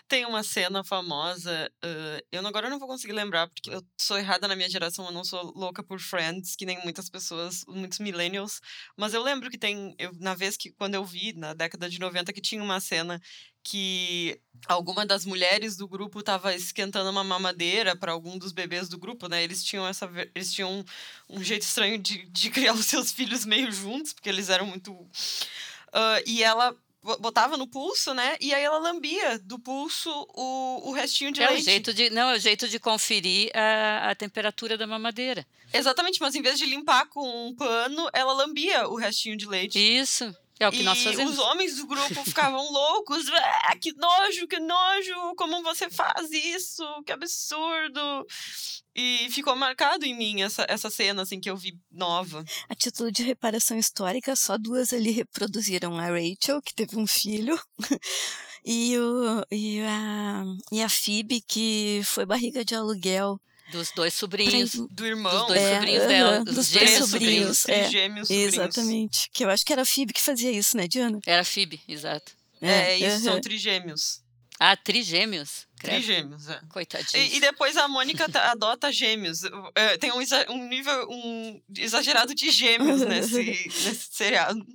Tem 0.08 0.24
uma 0.26 0.44
cena 0.44 0.84
famosa, 0.84 1.72
uh, 1.84 2.26
eu 2.32 2.46
agora 2.46 2.70
não 2.70 2.78
vou 2.78 2.88
conseguir 2.88 3.14
lembrar, 3.14 3.48
porque 3.48 3.72
eu 3.72 3.84
sou 4.00 4.18
errada 4.18 4.48
na 4.48 4.56
minha 4.56 4.70
geração, 4.70 5.06
eu 5.06 5.12
não 5.12 5.24
sou 5.24 5.52
louca 5.56 5.82
por 5.82 6.00
Friends, 6.00 6.56
que 6.56 6.66
nem 6.66 6.82
muitas 6.84 7.10
pessoas, 7.10 7.66
muitos 7.68 7.98
millennials, 7.98 8.62
mas 8.96 9.16
eu 9.16 9.24
lembro 9.24 9.50
que 9.50 9.58
tem, 9.58 9.96
eu, 9.98 10.12
na 10.20 10.36
vez 10.36 10.56
que, 10.56 10.72
quando 10.72 10.94
eu 10.94 11.04
vi, 11.04 11.34
na 11.34 11.56
década 11.56 11.90
de 11.90 12.00
90, 12.00 12.32
que 12.32 12.42
tinha 12.42 12.62
uma 12.62 12.80
cena 12.80 13.20
que 13.66 14.40
alguma 14.68 15.08
das 15.08 15.26
mulheres 15.26 15.76
do 15.76 15.88
grupo 15.88 16.20
estava 16.20 16.54
esquentando 16.54 17.10
uma 17.10 17.24
mamadeira 17.24 17.96
para 17.96 18.12
algum 18.12 18.38
dos 18.38 18.52
bebês 18.52 18.88
do 18.88 19.00
grupo, 19.00 19.28
né? 19.28 19.44
Eles 19.44 19.64
tinham 19.64 19.88
essa 19.88 20.08
eles 20.36 20.54
tinham 20.54 20.72
um, 21.28 21.38
um 21.38 21.44
jeito 21.44 21.64
estranho 21.64 21.98
de, 21.98 22.30
de 22.30 22.50
criar 22.52 22.74
os 22.74 22.86
seus 22.86 23.12
filhos 23.12 23.44
meio 23.44 23.72
juntos, 23.72 24.14
porque 24.14 24.30
eles 24.30 24.50
eram 24.50 24.68
muito 24.68 24.94
uh, 24.94 26.22
e 26.28 26.44
ela 26.44 26.76
botava 27.20 27.58
no 27.58 27.68
pulso, 27.68 28.14
né? 28.14 28.36
E 28.42 28.54
aí 28.54 28.64
ela 28.64 28.80
lambia 28.80 29.38
do 29.40 29.60
pulso 29.60 30.10
o, 30.34 30.90
o 30.90 30.92
restinho 30.92 31.32
de 31.32 31.42
é 31.42 31.48
leite. 31.48 31.62
O 31.62 31.66
jeito 31.66 31.94
de, 31.94 32.10
não, 32.10 32.32
é 32.32 32.36
o 32.36 32.40
jeito 32.40 32.68
de 32.68 32.80
conferir 32.80 33.52
a, 33.54 34.12
a 34.12 34.16
temperatura 34.16 34.78
da 34.78 34.88
mamadeira. 34.88 35.46
Exatamente, 35.72 36.20
mas 36.22 36.36
em 36.36 36.42
vez 36.42 36.58
de 36.58 36.66
limpar 36.66 37.08
com 37.08 37.48
um 37.48 37.56
pano, 37.56 38.10
ela 38.14 38.34
lambia 38.34 38.88
o 38.88 38.96
restinho 38.96 39.38
de 39.38 39.46
leite. 39.46 39.78
Isso. 39.78 40.36
É 40.60 40.68
o 40.68 40.72
que 40.72 40.82
e 40.82 40.84
nós 40.84 41.02
fazemos. 41.04 41.34
os 41.34 41.40
homens 41.40 41.76
do 41.76 41.86
grupo 41.86 42.08
ficavam 42.24 42.72
loucos. 42.72 43.26
Ah, 43.64 43.76
que 43.76 43.92
nojo, 43.94 44.48
que 44.48 44.60
nojo! 44.60 45.36
Como 45.36 45.62
você 45.62 45.90
faz 45.90 46.32
isso? 46.32 46.84
Que 47.06 47.12
absurdo! 47.12 48.26
E 48.96 49.28
ficou 49.30 49.56
marcado 49.56 50.06
em 50.06 50.18
mim 50.18 50.42
essa, 50.42 50.66
essa 50.70 50.90
cena, 50.90 51.24
assim, 51.24 51.42
que 51.42 51.50
eu 51.50 51.58
vi 51.58 51.78
nova. 51.92 52.46
A 52.70 52.76
título 52.76 53.12
de 53.12 53.24
reparação 53.24 53.78
histórica, 53.78 54.34
só 54.38 54.58
duas 54.58 54.94
ali 54.94 55.12
reproduziram. 55.12 56.00
A 56.00 56.08
Rachel, 56.08 56.62
que 56.62 56.74
teve 56.74 56.96
um 56.96 57.06
filho, 57.06 57.60
e, 58.64 58.98
o, 58.98 59.46
e, 59.52 59.82
a, 59.82 60.46
e 60.72 60.82
a 60.82 60.88
Phoebe, 60.88 61.42
que 61.42 62.02
foi 62.06 62.26
barriga 62.26 62.64
de 62.64 62.74
aluguel. 62.74 63.38
Dos 63.72 63.92
dois 63.92 64.14
sobrinhos. 64.14 64.74
Do 64.92 65.06
irmão. 65.06 65.32
Dos 65.32 65.48
dois 65.48 65.60
É, 65.62 65.74
sobrinhos 65.76 66.08
dela. 66.08 66.44
dos 66.46 66.56
Dos 66.56 66.70
três 66.70 66.90
gêmeos 66.92 67.10
sobrinhos. 67.10 67.58
sobrinhos. 67.60 67.86
é. 67.88 67.90
gêmeos 67.92 68.28
sobrinhos. 68.28 68.54
Exatamente. 68.54 69.30
Que 69.34 69.44
eu 69.44 69.50
acho 69.50 69.66
que 69.66 69.74
era 69.74 69.82
a 69.82 69.86
Phoebe 69.86 70.14
que 70.14 70.22
fazia 70.22 70.52
isso, 70.52 70.78
né, 70.78 70.88
Diana? 70.88 71.20
Era 71.26 71.44
Phoebe, 71.44 71.82
exato. 71.88 72.32
É, 72.62 72.98
isso, 72.98 73.24
são 73.24 73.42
trigêmeos. 73.42 74.22
Ah, 74.60 74.78
trigêmeos. 74.78 75.68
Credo. 75.78 75.96
Trigêmeos, 75.96 76.48
é. 76.48 76.62
Coitadinho. 76.70 77.22
E, 77.22 77.36
e 77.36 77.40
depois 77.42 77.76
a 77.76 77.88
Mônica 77.90 78.30
tá- 78.30 78.52
adota 78.52 78.90
gêmeos. 78.92 79.42
É, 79.76 79.98
tem 79.98 80.12
um, 80.14 80.20
um 80.54 80.68
nível 80.70 81.08
um 81.10 81.62
exagerado 81.78 82.34
de 82.34 82.50
gêmeos 82.52 83.02
nesse, 83.06 83.44
nesse 83.44 84.08
seriado. 84.12 84.66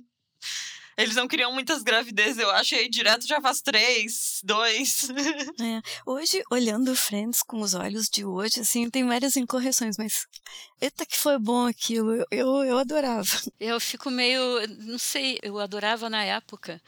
Eles 0.97 1.15
não 1.15 1.27
queriam 1.27 1.53
muitas 1.53 1.83
gravidezes, 1.83 2.37
eu 2.37 2.49
acho, 2.51 2.75
e 2.75 2.79
aí 2.79 2.89
direto 2.89 3.27
já 3.27 3.41
faz 3.41 3.61
três, 3.61 4.39
dois. 4.43 5.09
É. 5.61 5.81
Hoje, 6.05 6.41
olhando 6.51 6.95
Friends 6.95 7.43
com 7.43 7.61
os 7.61 7.73
olhos 7.73 8.07
de 8.09 8.25
hoje, 8.25 8.59
assim, 8.61 8.89
tem 8.89 9.05
várias 9.05 9.35
incorreções, 9.35 9.95
mas 9.97 10.25
eita 10.79 11.05
que 11.05 11.17
foi 11.17 11.37
bom 11.37 11.65
aquilo, 11.65 12.15
eu, 12.15 12.25
eu, 12.31 12.47
eu 12.63 12.77
adorava. 12.77 13.29
Eu 13.59 13.79
fico 13.79 14.09
meio. 14.09 14.41
Não 14.79 14.97
sei, 14.97 15.39
eu 15.41 15.59
adorava 15.59 16.09
na 16.09 16.23
época, 16.23 16.81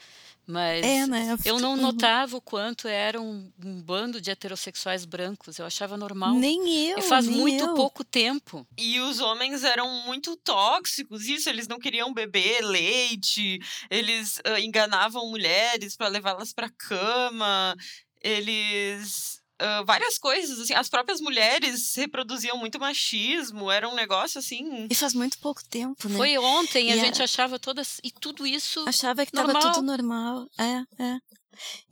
mas. 0.46 0.84
É, 0.84 1.06
né? 1.06 1.36
Eu 1.44 1.58
não 1.58 1.74
Uhum. 1.74 1.80
notava 1.80 2.36
o 2.36 2.40
quanto 2.40 2.86
era 2.88 3.20
um, 3.20 3.50
um 3.64 3.80
bando 3.82 4.20
de 4.20 4.30
heterossexuais 4.30 5.04
brancos. 5.04 5.58
Eu 5.58 5.66
achava 5.66 5.96
normal. 5.96 6.34
Nem 6.34 6.88
eu, 6.90 6.98
e 6.98 7.02
faz 7.02 7.26
nem 7.26 7.36
muito 7.38 7.64
eu. 7.64 7.74
pouco 7.74 8.04
tempo. 8.04 8.66
E 8.78 9.00
os 9.00 9.20
homens 9.20 9.64
eram 9.64 9.88
muito 10.06 10.36
tóxicos, 10.36 11.26
isso, 11.26 11.48
eles 11.48 11.66
não 11.68 11.78
queriam 11.78 12.12
beber 12.12 12.60
leite, 12.62 13.58
eles 13.90 14.40
ah, 14.44 14.60
enganavam 14.60 15.28
mulheres 15.30 15.96
para 15.96 16.08
levá-las 16.08 16.52
para 16.52 16.68
cama, 16.70 17.74
eles. 18.22 19.42
Várias 19.86 20.18
coisas, 20.18 20.58
assim, 20.58 20.74
as 20.74 20.88
próprias 20.88 21.20
mulheres 21.20 21.94
reproduziam 21.96 22.56
muito 22.58 22.78
machismo, 22.78 23.70
era 23.70 23.88
um 23.88 23.94
negócio 23.94 24.38
assim. 24.38 24.86
E 24.90 24.94
faz 24.94 25.14
muito 25.14 25.38
pouco 25.38 25.62
tempo, 25.68 26.08
né? 26.08 26.16
Foi 26.16 26.36
ontem, 26.38 26.90
a 26.92 26.96
E 26.96 27.00
a- 27.00 27.04
gente 27.04 27.22
achava 27.22 27.58
todas. 27.58 27.98
E 28.02 28.10
tudo 28.10 28.46
isso. 28.46 28.84
Achava 28.88 29.24
que 29.24 29.32
tava 29.32 29.52
normal. 29.52 29.72
tudo 29.72 29.86
normal. 29.86 30.46
É, 30.58 31.02
é. 31.02 31.18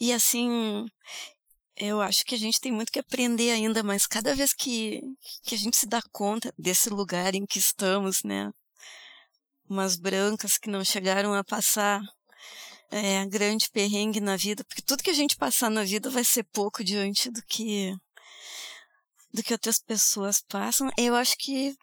E 0.01 0.13
assim, 0.13 0.87
eu 1.77 2.01
acho 2.01 2.25
que 2.25 2.35
a 2.35 2.39
gente 2.39 2.61
tem 2.61 2.73
muito 2.73 2.91
que 2.91 2.99
aprender 2.99 3.53
ainda, 3.53 3.83
mas 3.83 4.07
cada 4.07 4.35
vez 4.35 4.53
que, 4.53 5.01
que 5.45 5.55
a 5.55 5.59
gente 5.59 5.77
se 5.77 5.87
dá 5.87 6.03
conta 6.13 6.53
desse 6.59 6.91
lugar 6.91 7.35
em 7.35 7.47
que 7.47 7.59
estamos, 7.61 8.23
né? 8.25 8.51
Umas 9.69 9.97
brancas 9.97 10.59
que 10.59 10.69
não 10.69 10.85
chegaram 10.85 11.33
a 11.33 11.43
passar 11.45 12.01
é, 12.93 13.25
grande 13.27 13.71
perrengue 13.71 14.21
na 14.21 14.37
vida, 14.37 14.63
porque 14.65 14.83
tudo 14.83 15.03
que 15.03 15.11
a 15.11 15.15
gente 15.15 15.37
passar 15.37 15.71
na 15.71 15.83
vida 15.83 16.11
vai 16.11 16.23
ser 16.23 16.45
pouco 16.45 16.85
diante 16.85 17.31
do 17.31 17.43
que 17.43 17.97
do 19.33 19.43
que 19.43 19.55
outras 19.55 19.79
pessoas 19.79 20.43
passam. 20.47 20.91
Eu 20.99 21.17
acho 21.17 21.39
que 21.39 21.75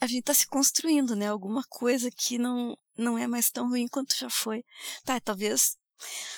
a 0.00 0.06
gente 0.06 0.20
está 0.20 0.32
se 0.32 0.46
construindo, 0.46 1.14
né? 1.14 1.28
Alguma 1.28 1.62
coisa 1.68 2.10
que 2.10 2.38
não 2.38 2.76
não 2.96 3.18
é 3.18 3.26
mais 3.26 3.50
tão 3.50 3.68
ruim 3.68 3.86
quanto 3.86 4.16
já 4.16 4.30
foi. 4.30 4.64
Tá, 5.04 5.20
talvez 5.20 5.76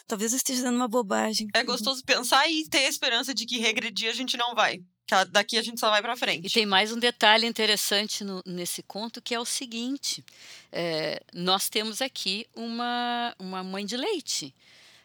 talvez 0.09 0.33
eu 0.33 0.39
esteja 0.39 0.63
dando 0.63 0.77
uma 0.77 0.89
bobagem. 0.89 1.47
É 1.55 1.63
gostoso 1.63 2.03
pensar 2.05 2.49
e 2.49 2.69
ter 2.69 2.87
a 2.87 2.89
esperança 2.89 3.33
de 3.33 3.47
que 3.47 3.59
regredir 3.59 4.11
a 4.11 4.15
gente 4.15 4.37
não 4.37 4.57
vai. 4.57 4.83
Daqui 5.31 5.57
a 5.59 5.63
gente 5.63 5.79
só 5.81 5.91
vai 5.91 6.01
pra 6.03 6.17
frente. 6.17 6.47
E 6.47 6.51
tem 6.51 6.67
mais 6.67 6.93
um 6.93 6.99
detalhe 6.99 7.47
interessante 7.47 8.23
no- 8.25 8.43
nesse 8.47 8.83
conto, 8.83 9.21
que 9.21 9.35
é 9.35 9.41
o 9.41 9.45
seguinte: 9.45 10.25
é, 10.73 11.23
nós 11.33 11.69
temos 11.69 12.01
aqui 12.01 12.47
uma, 12.55 13.35
uma 13.39 13.63
mãe 13.63 13.85
de 13.87 13.97
leite. 13.97 14.55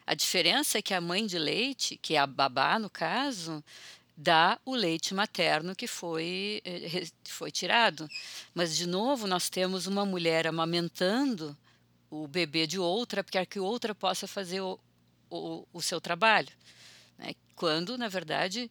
A 0.08 0.14
diferença 0.14 0.78
é 0.78 0.82
que 0.82 0.94
a 0.94 1.02
mãe 1.02 1.26
de 1.26 1.38
leite, 1.40 1.98
que 2.02 2.14
é 2.16 2.20
a 2.20 2.28
babá 2.28 2.78
no 2.78 2.90
caso, 2.90 3.64
dá 4.16 4.60
o 4.64 4.76
leite 4.76 5.14
materno 5.14 5.76
que 5.76 5.88
foi, 5.88 6.62
re- 6.64 7.10
foi 7.28 7.52
tirado. 7.52 8.08
Mas, 8.54 8.76
de 8.78 8.86
novo, 8.88 9.26
nós 9.28 9.50
temos 9.50 9.88
uma 9.88 10.06
mulher 10.06 10.46
amamentando 10.48 11.58
o 12.10 12.28
bebê 12.28 12.68
de 12.68 12.80
outra 12.80 13.24
para 13.24 13.46
que 13.46 13.60
outra 13.60 13.96
possa 13.96 14.28
fazer 14.28 14.62
o, 14.62 14.80
o, 15.30 15.66
o 15.74 15.82
seu 15.82 16.00
trabalho. 16.00 16.50
né? 17.18 17.34
Quando, 17.56 17.98
na 17.98 18.08
verdade, 18.08 18.70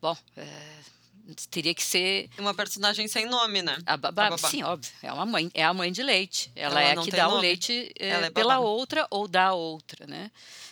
bom, 0.00 0.16
eh, 0.36 0.46
teria 1.50 1.74
que 1.74 1.82
ser 1.82 2.28
Uma 2.38 2.54
personagem 2.54 3.06
sem 3.08 3.26
nome, 3.26 3.62
né? 3.62 3.76
a 3.86 3.96
babá, 3.96 4.26
A 4.26 4.30
babá. 4.30 4.48
sim, 4.48 4.62
óbvio. 4.62 4.90
É 5.02 5.12
uma 5.12 5.26
mãe, 5.26 5.50
é 5.54 5.64
a 5.64 5.74
mãe 5.74 5.92
de 5.92 6.02
leite. 6.02 6.50
Ela, 6.56 6.80
Ela 6.80 6.90
é 6.90 6.92
a 6.98 7.02
que 7.02 7.10
dá 7.10 7.28
o 7.28 7.30
nome. 7.32 7.42
leite 7.42 7.92
eh, 7.98 8.08
Ela 8.08 8.26
é 8.26 8.30
pela 8.30 8.58
outra 8.60 9.06
ou 9.10 9.28
da 9.28 9.52
outra, 9.52 10.06
né? 10.06 10.30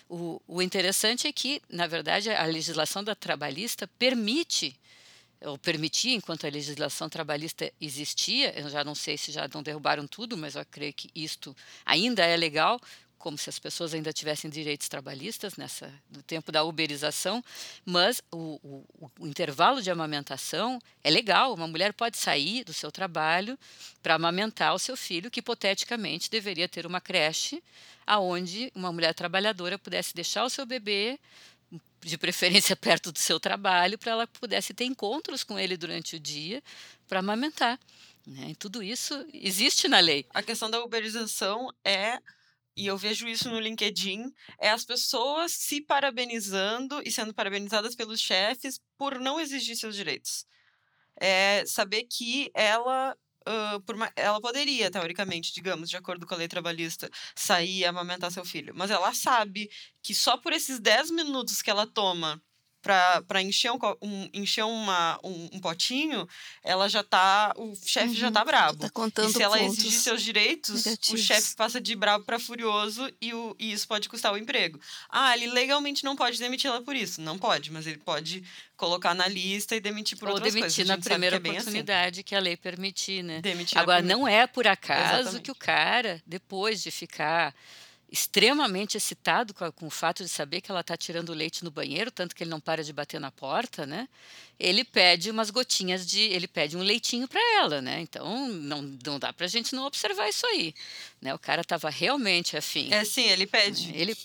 O, 0.09 0.41
o 0.47 0.63
interessante 0.63 1.27
é 1.27 1.33
que, 1.33 1.61
na 1.69 1.87
verdade, 1.87 2.31
a 2.31 2.45
legislação 2.47 3.03
da 3.03 3.15
trabalhista 3.15 3.89
permite 3.99 4.79
ou 5.43 5.59
permitia, 5.59 6.15
enquanto 6.17 6.47
a 6.47 6.51
legislação 6.51 7.09
trabalhista 7.11 7.71
existia, 7.79 8.59
eu 8.59 8.71
já 8.71 8.83
não 8.83 8.95
sei 8.95 9.19
se 9.19 9.31
já 9.31 9.47
não 9.53 9.63
derrubaram 9.63 10.07
tudo, 10.07 10.37
mas 10.37 10.55
eu 10.57 10.65
creio 10.65 10.95
que 10.95 11.11
isto 11.15 11.55
ainda 11.85 12.25
é 12.25 12.37
legal, 12.37 12.81
como 13.27 13.37
se 13.37 13.51
as 13.51 13.59
pessoas 13.59 13.93
ainda 13.93 14.13
tivessem 14.13 14.49
direitos 14.49 14.89
trabalhistas 14.89 15.57
nessa 15.57 15.93
no 16.09 16.23
tempo 16.23 16.53
da 16.53 16.63
uberização, 16.63 17.43
mas 17.85 18.23
o, 18.31 18.61
o, 18.63 19.11
o 19.19 19.27
intervalo 19.27 19.83
de 19.83 19.91
amamentação 19.91 20.81
é 21.03 21.11
legal. 21.11 21.53
Uma 21.53 21.67
mulher 21.67 21.93
pode 21.93 22.19
sair 22.19 22.63
do 22.63 22.73
seu 22.73 22.93
trabalho 22.93 23.59
para 24.01 24.15
amamentar 24.15 24.73
o 24.77 24.79
seu 24.79 24.97
filho, 24.97 25.29
que 25.29 25.41
hipoteticamente 25.41 26.31
deveria 26.31 26.69
ter 26.69 26.87
uma 26.87 27.01
creche, 27.01 27.61
aonde 28.07 28.71
uma 28.77 28.93
mulher 28.93 29.13
trabalhadora 29.13 29.77
pudesse 29.77 30.15
deixar 30.15 30.45
o 30.45 30.49
seu 30.49 30.65
bebê 30.65 31.19
de 32.03 32.17
preferência 32.17 32.77
perto 32.79 33.11
do 33.11 33.19
seu 33.19 33.41
trabalho, 33.41 33.99
para 33.99 34.13
ela 34.13 34.27
pudesse 34.29 34.73
ter 34.73 34.85
encontros 34.85 35.43
com 35.43 35.59
ele 35.59 35.77
durante 35.77 36.15
o 36.15 36.21
dia 36.21 36.63
para 37.09 37.19
amamentar. 37.19 37.77
Né? 38.25 38.51
E 38.51 38.55
tudo 38.55 38.85
isso 38.85 39.27
existe 39.35 39.89
na 39.89 39.99
lei. 39.99 40.25
A 40.33 40.45
questão 40.45 40.71
da 40.71 40.81
uberização 40.85 41.73
é, 41.85 42.21
e 42.77 42.87
eu 42.87 42.97
vejo 42.99 43.27
isso 43.29 43.49
no 43.51 43.59
LinkedIn, 43.61 44.33
é 44.61 44.71
as 44.71 44.85
pessoas 44.85 45.53
se 45.53 45.81
parabenizando 45.81 47.01
e 47.05 47.11
sendo 47.11 47.35
parabenizadas 47.35 47.95
pelos 47.95 48.21
chefes 48.21 48.81
por 48.99 49.19
não 49.21 49.41
exigir 49.41 49.77
seus 49.77 49.97
direitos. 49.97 50.47
É 51.21 51.65
saber 51.67 52.05
que 52.05 52.51
ela. 52.55 53.17
ah, 53.47 53.81
por 53.87 53.97
ma- 53.97 54.13
ela 54.17 54.41
poderia, 54.41 54.91
teoricamente, 54.91 55.53
digamos, 55.55 55.89
de 55.91 55.97
acordo 55.97 56.27
com 56.27 56.35
a 56.35 56.37
lei 56.39 56.49
trabalhista, 56.49 57.11
sair 57.35 57.79
e 57.81 57.85
amamentar 57.85 58.31
seu 58.33 58.45
filho. 58.45 58.75
Mas 58.77 58.91
ela 58.91 59.13
sabe 59.15 59.71
que 60.03 60.15
só 60.15 60.37
por 60.37 60.53
esses 60.53 60.81
10 60.81 61.11
minutos 61.11 61.63
que 61.63 61.71
ela 61.71 61.87
toma 61.87 62.43
para 62.83 63.43
encher, 63.43 63.73
um, 63.73 63.79
um, 64.01 64.31
encher 64.33 64.65
uma, 64.65 65.19
um, 65.23 65.49
um, 65.55 65.61
potinho, 65.61 66.29
ela 66.63 66.89
já 66.89 67.03
tá. 67.03 67.53
O 67.57 67.75
chefe 67.85 68.09
uhum, 68.09 68.15
já 68.15 68.31
tá 68.31 68.45
brabo. 68.45 68.79
Tá 68.79 68.91
contando 68.91 69.29
e 69.29 69.33
se 69.33 69.43
ela 69.43 69.61
exigir 69.61 69.93
seus 69.93 70.23
direitos, 70.23 70.85
negativos. 70.85 71.21
o 71.21 71.25
chefe 71.25 71.57
passa 71.57 71.81
de 71.81 71.97
brabo 71.97 72.25
para 72.25 72.39
furioso 72.39 73.11
e, 73.21 73.35
o, 73.35 73.57
e 73.59 73.73
isso 73.73 73.89
pode 73.89 74.09
custar 74.09 74.33
o 74.33 74.39
emprego. 74.39 74.81
Ah, 75.09 75.37
ele 75.37 75.49
legalmente 75.49 76.05
não 76.05 76.15
pode 76.15 76.39
demitir 76.39 76.71
ela 76.71 76.81
por 76.83 76.95
isso. 76.95 77.21
Não 77.21 77.37
pode, 77.37 77.73
mas 77.73 77.87
ele 77.87 77.99
pode 77.99 78.45
colocar 78.77 79.15
na 79.15 79.27
lista 79.27 79.75
e 79.75 79.81
demitir 79.81 80.19
por 80.19 80.29
Ou 80.29 80.35
outras 80.35 80.55
demitir 80.55 80.87
coisas. 80.87 80.97
na 80.97 81.03
primeira 81.03 81.41
que 81.41 81.49
é 81.49 81.51
oportunidade 81.51 82.21
assim. 82.21 82.25
que 82.25 82.35
a 82.35 82.41
lei 82.41 82.57
permitir, 82.57 83.23
né? 83.23 83.41
Demitir 83.41 83.79
Agora, 83.79 84.03
não 84.03 84.29
é 84.29 84.47
por 84.47 84.67
acaso 84.67 85.21
Exatamente. 85.21 85.43
que 85.43 85.51
o 85.51 85.55
cara, 85.55 86.23
depois 86.27 86.83
de 86.83 86.91
ficar 86.91 87.55
extremamente 88.11 88.97
excitado 88.97 89.53
com, 89.53 89.65
a, 89.65 89.73
com, 89.73 89.87
o 89.87 89.91
fato 89.91 90.23
de 90.23 90.29
saber 90.29 90.61
que 90.61 90.71
ela 90.71 90.81
está 90.81 90.97
tirando 90.97 91.33
leite 91.33 91.65
no 91.65 91.71
banheiro, 91.71 92.11
tanto 92.11 92.35
que 92.35 92.45
ele 92.45 92.51
não 92.51 92.61
para 92.61 92.85
de 92.85 92.93
bater 92.93 93.21
na 93.21 93.33
porta, 93.33 93.85
né? 93.85 94.09
Ele 94.59 94.85
pede 94.85 95.31
umas 95.31 95.51
gotinhas 95.51 96.07
de, 96.07 96.21
ele 96.21 96.47
pede 96.47 96.77
um 96.77 96.83
leitinho 96.83 97.27
para 97.27 97.41
ela, 97.59 97.83
né? 97.83 98.01
Então 98.01 98.49
não, 98.49 98.83
não 99.05 99.19
dá 99.19 99.33
para 99.33 99.47
a 99.47 99.49
gente 99.49 99.75
não 99.75 99.85
observar 99.85 100.29
isso 100.29 100.47
aí, 100.47 100.73
né? 101.21 101.35
O 101.35 101.39
cara 101.39 101.63
estava 101.63 101.91
realmente 101.91 102.57
afim. 102.57 102.93
É 102.93 103.05
sim, 103.05 103.25
ele 103.25 103.47
pede. 103.47 103.91
Ele, 103.95 104.17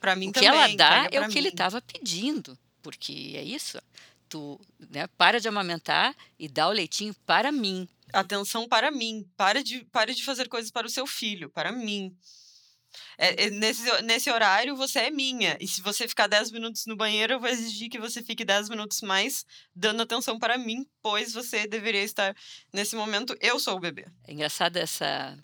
para 0.00 0.16
mim 0.16 0.30
o 0.30 0.32
também. 0.32 0.48
O 0.48 0.52
que 0.52 0.58
ela 0.58 0.76
dá 0.76 1.08
é 1.12 1.20
o 1.20 1.24
mim. 1.24 1.30
que 1.30 1.38
ele 1.38 1.48
estava 1.48 1.80
pedindo, 1.82 2.58
porque 2.82 3.34
é 3.36 3.42
isso. 3.42 3.78
Tu, 4.28 4.58
né? 4.90 5.06
Para 5.18 5.38
de 5.38 5.46
amamentar 5.46 6.16
e 6.38 6.48
dá 6.48 6.68
o 6.68 6.72
leitinho 6.72 7.14
para 7.26 7.52
mim. 7.52 7.86
Atenção 8.12 8.66
para 8.66 8.90
mim. 8.90 9.28
Pare 9.36 9.62
de, 9.62 9.84
pare 9.84 10.14
de 10.14 10.24
fazer 10.24 10.48
coisas 10.48 10.70
para 10.70 10.86
o 10.86 10.90
seu 10.90 11.06
filho, 11.06 11.50
para 11.50 11.70
mim. 11.70 12.16
É, 13.18 13.44
é, 13.44 13.50
nesse, 13.50 14.02
nesse 14.02 14.30
horário 14.30 14.76
você 14.76 15.00
é 15.00 15.10
minha. 15.10 15.56
E 15.60 15.66
se 15.66 15.80
você 15.80 16.06
ficar 16.06 16.26
10 16.26 16.50
minutos 16.52 16.86
no 16.86 16.96
banheiro, 16.96 17.34
eu 17.34 17.40
vou 17.40 17.48
exigir 17.48 17.88
que 17.88 17.98
você 17.98 18.22
fique 18.22 18.44
10 18.44 18.68
minutos 18.68 19.00
mais 19.02 19.44
dando 19.74 20.02
atenção 20.02 20.38
para 20.38 20.58
mim, 20.58 20.86
pois 21.02 21.32
você 21.32 21.66
deveria 21.66 22.02
estar 22.02 22.34
nesse 22.72 22.96
momento. 22.96 23.36
Eu 23.40 23.58
sou 23.58 23.76
o 23.76 23.80
bebê. 23.80 24.06
É 24.26 24.32
engraçado 24.32 24.76
essa 24.76 25.36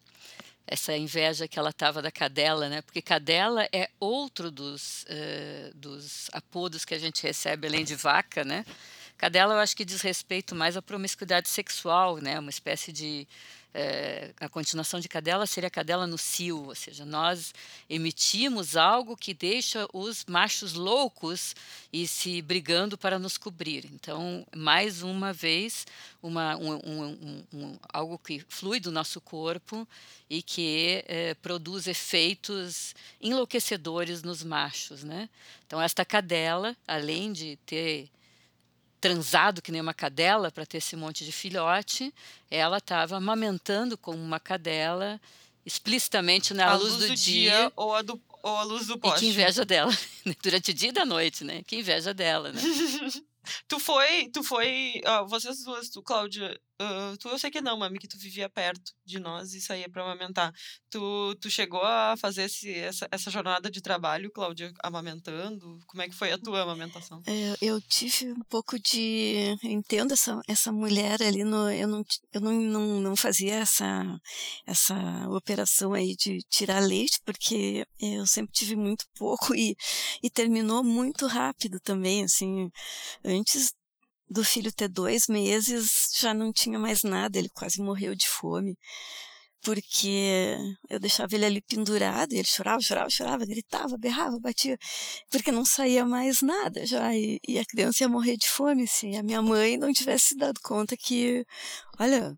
essa 0.67 0.97
inveja 0.97 1.49
que 1.49 1.59
ela 1.59 1.71
estava 1.71 2.01
da 2.01 2.11
cadela, 2.11 2.69
né? 2.69 2.83
Porque 2.83 3.03
cadela 3.03 3.69
é 3.73 3.91
outro 3.99 4.51
dos, 4.51 5.05
uh, 5.05 5.75
dos 5.75 6.31
apodos 6.33 6.85
que 6.85 6.95
a 6.95 6.99
gente 6.99 7.23
recebe 7.23 7.67
além 7.67 7.85
de 7.85 7.95
vaca, 7.95 8.45
né? 8.45 8.65
Cadela 9.19 9.55
eu 9.55 9.59
acho 9.59 9.77
que 9.77 9.85
diz 9.85 10.01
respeito 10.01 10.55
mais 10.55 10.77
à 10.77 10.83
promiscuidade 10.83 11.49
sexual, 11.49 12.19
né? 12.19 12.39
Uma 12.39 12.51
espécie 12.51 12.93
de 12.93 13.27
é, 13.75 14.33
a 14.39 14.49
continuação 14.49 15.01
de 15.01 15.09
cadela 15.09 15.47
seria 15.47 15.71
cadela 15.71 16.07
no 16.07 16.19
cio, 16.19 16.67
ou 16.67 16.75
seja, 16.75 17.05
nós 17.05 17.55
emitimos 17.89 18.77
algo 18.77 19.17
que 19.17 19.33
deixa 19.33 19.89
os 19.93 20.25
machos 20.27 20.75
loucos 20.75 21.55
e 21.93 22.07
se 22.07 22.43
brigando 22.43 22.99
para 22.99 23.19
nos 23.19 23.39
cobrir. 23.39 23.87
Então, 23.93 24.47
mais 24.55 25.03
uma 25.03 25.33
vez, 25.33 25.87
uma, 26.23 26.57
um, 26.57 26.75
um, 26.75 27.45
um, 27.53 27.79
algo 27.93 28.19
que 28.19 28.45
flui 28.49 28.79
do 28.79 28.93
nosso 28.93 29.21
corpo 29.21 29.89
e 30.29 30.43
que 30.43 31.03
é, 31.07 31.35
produz 31.35 31.87
efeitos 31.87 32.95
enlouquecedores 33.21 34.23
nos 34.23 34.43
machos. 34.43 35.03
Né? 35.03 35.29
Então, 35.67 35.81
esta 35.81 36.05
cadela, 36.05 36.77
além 36.87 37.33
de 37.33 37.57
ter 37.65 38.11
transado 39.03 39.61
que 39.61 39.73
nem 39.73 39.81
uma 39.81 39.93
cadela 39.93 40.51
para 40.53 40.65
ter 40.65 40.79
esse 40.79 40.95
monte 40.95 41.25
de 41.25 41.33
filhote, 41.33 42.15
ela 42.49 42.79
estava 42.79 43.17
amamentando 43.17 43.99
como 43.99 44.17
uma 44.17 44.39
cadela 44.39 45.21
explicitamente 45.67 46.55
na 46.55 46.73
luz, 46.75 46.93
luz, 46.93 46.97
do, 47.03 47.09
do 47.09 47.15
dia, 47.17 47.51
dia, 47.51 47.73
ou 47.75 47.95
a 47.95 48.01
do 48.01 48.21
ou 48.43 48.57
a 48.57 48.63
luz 48.63 48.87
do 48.87 48.99
poste. 48.99 49.19
E 49.19 49.21
que 49.21 49.27
inveja 49.27 49.65
dela, 49.65 49.93
durante 50.43 50.71
o 50.71 50.75
dia 50.75 50.89
e 50.89 50.93
da 50.93 51.05
noite, 51.05 51.45
né? 51.45 51.63
Que 51.65 51.77
inveja 51.77 52.15
dela, 52.15 52.53
né? 52.53 52.61
tu 53.69 53.79
foi, 53.79 54.29
tu 54.33 54.43
foi, 54.43 55.01
ó, 55.05 55.27
vocês 55.27 55.65
duas, 55.65 55.89
tu, 55.89 56.03
Cláudia, 56.03 56.61
Uh, 56.81 57.17
tu 57.19 57.29
eu 57.29 57.39
sei 57.39 57.51
que 57.51 57.61
não, 57.61 57.77
mami, 57.77 57.99
que 57.99 58.09
tu 58.09 58.19
vivia 58.19 58.49
perto 58.49 58.93
de 59.05 59.19
nós 59.19 59.53
e 59.55 59.61
saía 59.61 59.89
para 59.89 60.03
amamentar. 60.03 60.53
Tu, 60.91 61.35
tu 61.41 61.49
chegou 61.51 61.83
a 61.83 62.17
fazer 62.17 62.45
esse, 62.45 62.73
essa, 62.75 63.07
essa 63.11 63.31
jornada 63.31 63.71
de 63.71 63.81
trabalho, 63.81 64.33
Cláudia, 64.33 64.73
amamentando? 64.83 65.79
Como 65.87 66.03
é 66.03 66.09
que 66.09 66.15
foi 66.15 66.33
a 66.33 66.39
tua 66.39 66.63
amamentação? 66.63 67.23
É, 67.27 67.55
eu 67.61 67.81
tive 67.81 68.33
um 68.33 68.43
pouco 68.49 68.79
de. 68.79 69.57
Eu 69.63 69.71
entendo 69.71 70.13
essa, 70.13 70.41
essa 70.49 70.73
mulher 70.73 71.23
ali, 71.23 71.45
no, 71.45 71.71
eu, 71.71 71.87
não, 71.87 72.05
eu 72.33 72.41
não, 72.41 72.53
não, 72.53 73.01
não 73.01 73.17
fazia 73.17 73.55
essa, 73.57 74.21
essa 74.67 75.29
operação 75.31 75.93
aí 75.93 76.17
de 76.17 76.41
tirar 76.49 76.81
leite, 76.81 77.21
porque 77.25 77.87
eu 78.01 78.27
sempre 78.27 78.53
tive 78.53 78.75
muito 78.75 79.05
pouco 79.15 79.55
e, 79.55 79.77
e 80.23 80.31
terminou 80.31 80.83
muito 80.83 81.27
rápido 81.27 81.79
também, 81.81 82.25
assim. 82.25 82.71
Antes 83.25 83.73
do 84.33 84.45
filho 84.45 84.73
ter 84.73 84.89
dois 84.89 85.27
meses, 85.29 86.11
já 86.19 86.35
não 86.35 86.53
tinha 86.53 86.79
mais 86.79 87.03
nada, 87.03 87.39
ele 87.39 87.49
quase 87.51 87.81
morreu 87.81 88.15
de 88.15 88.29
fome. 88.29 88.77
Porque 89.65 90.57
eu 90.91 90.99
deixava 90.99 91.37
ele 91.37 91.45
ali 91.45 91.61
pendurado, 91.61 92.33
e 92.33 92.39
ele 92.39 92.49
chorava, 92.49 92.81
chorava, 92.81 93.09
chorava, 93.09 93.47
gritava, 93.47 93.97
berrava, 93.97 94.39
batia, 94.41 94.77
porque 95.31 95.53
não 95.53 95.65
saía 95.65 96.05
mais 96.05 96.43
nada 96.43 96.85
já, 96.85 97.15
e, 97.15 97.39
e 97.47 97.59
a 97.61 97.65
criança 97.65 98.03
ia 98.03 98.09
morrer 98.09 98.37
de 98.37 98.49
fome 98.49 98.89
se 98.89 99.15
a 99.17 99.23
minha 99.23 99.41
mãe 99.41 99.77
não 99.79 99.93
tivesse 99.93 100.37
dado 100.37 100.61
conta 100.63 100.97
que, 100.97 101.47
olha, 102.01 102.37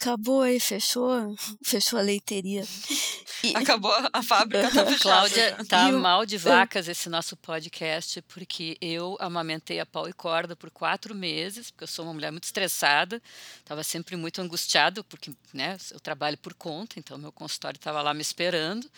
acabou 0.00 0.40
aí, 0.40 0.58
fechou, 0.58 1.36
fechou 1.62 1.98
a 1.98 2.02
leiteria. 2.02 2.64
E... 3.44 3.52
Acabou 3.56 3.92
a 4.12 4.22
fábrica, 4.22 4.70
tá 4.70 4.84
Cláudia, 4.98 5.56
tá 5.68 5.90
eu... 5.90 5.98
mal 5.98 6.24
de 6.24 6.38
vacas 6.38 6.88
esse 6.88 7.08
nosso 7.08 7.36
podcast, 7.36 8.22
porque 8.22 8.78
eu 8.80 9.16
amamentei 9.20 9.78
a 9.78 9.86
pau 9.86 10.08
e 10.08 10.12
corda 10.12 10.56
por 10.56 10.70
quatro 10.70 11.14
meses, 11.14 11.70
porque 11.70 11.84
eu 11.84 11.88
sou 11.88 12.06
uma 12.06 12.14
mulher 12.14 12.30
muito 12.30 12.44
estressada, 12.44 13.22
estava 13.58 13.82
sempre 13.82 14.16
muito 14.16 14.40
angustiada, 14.40 15.04
porque 15.04 15.32
né, 15.52 15.76
eu 15.90 16.00
trabalho 16.00 16.38
por 16.38 16.54
conta, 16.54 16.98
então 16.98 17.18
meu 17.18 17.32
consultório 17.32 17.76
estava 17.76 18.00
lá 18.02 18.14
me 18.14 18.22
esperando, 18.22 18.90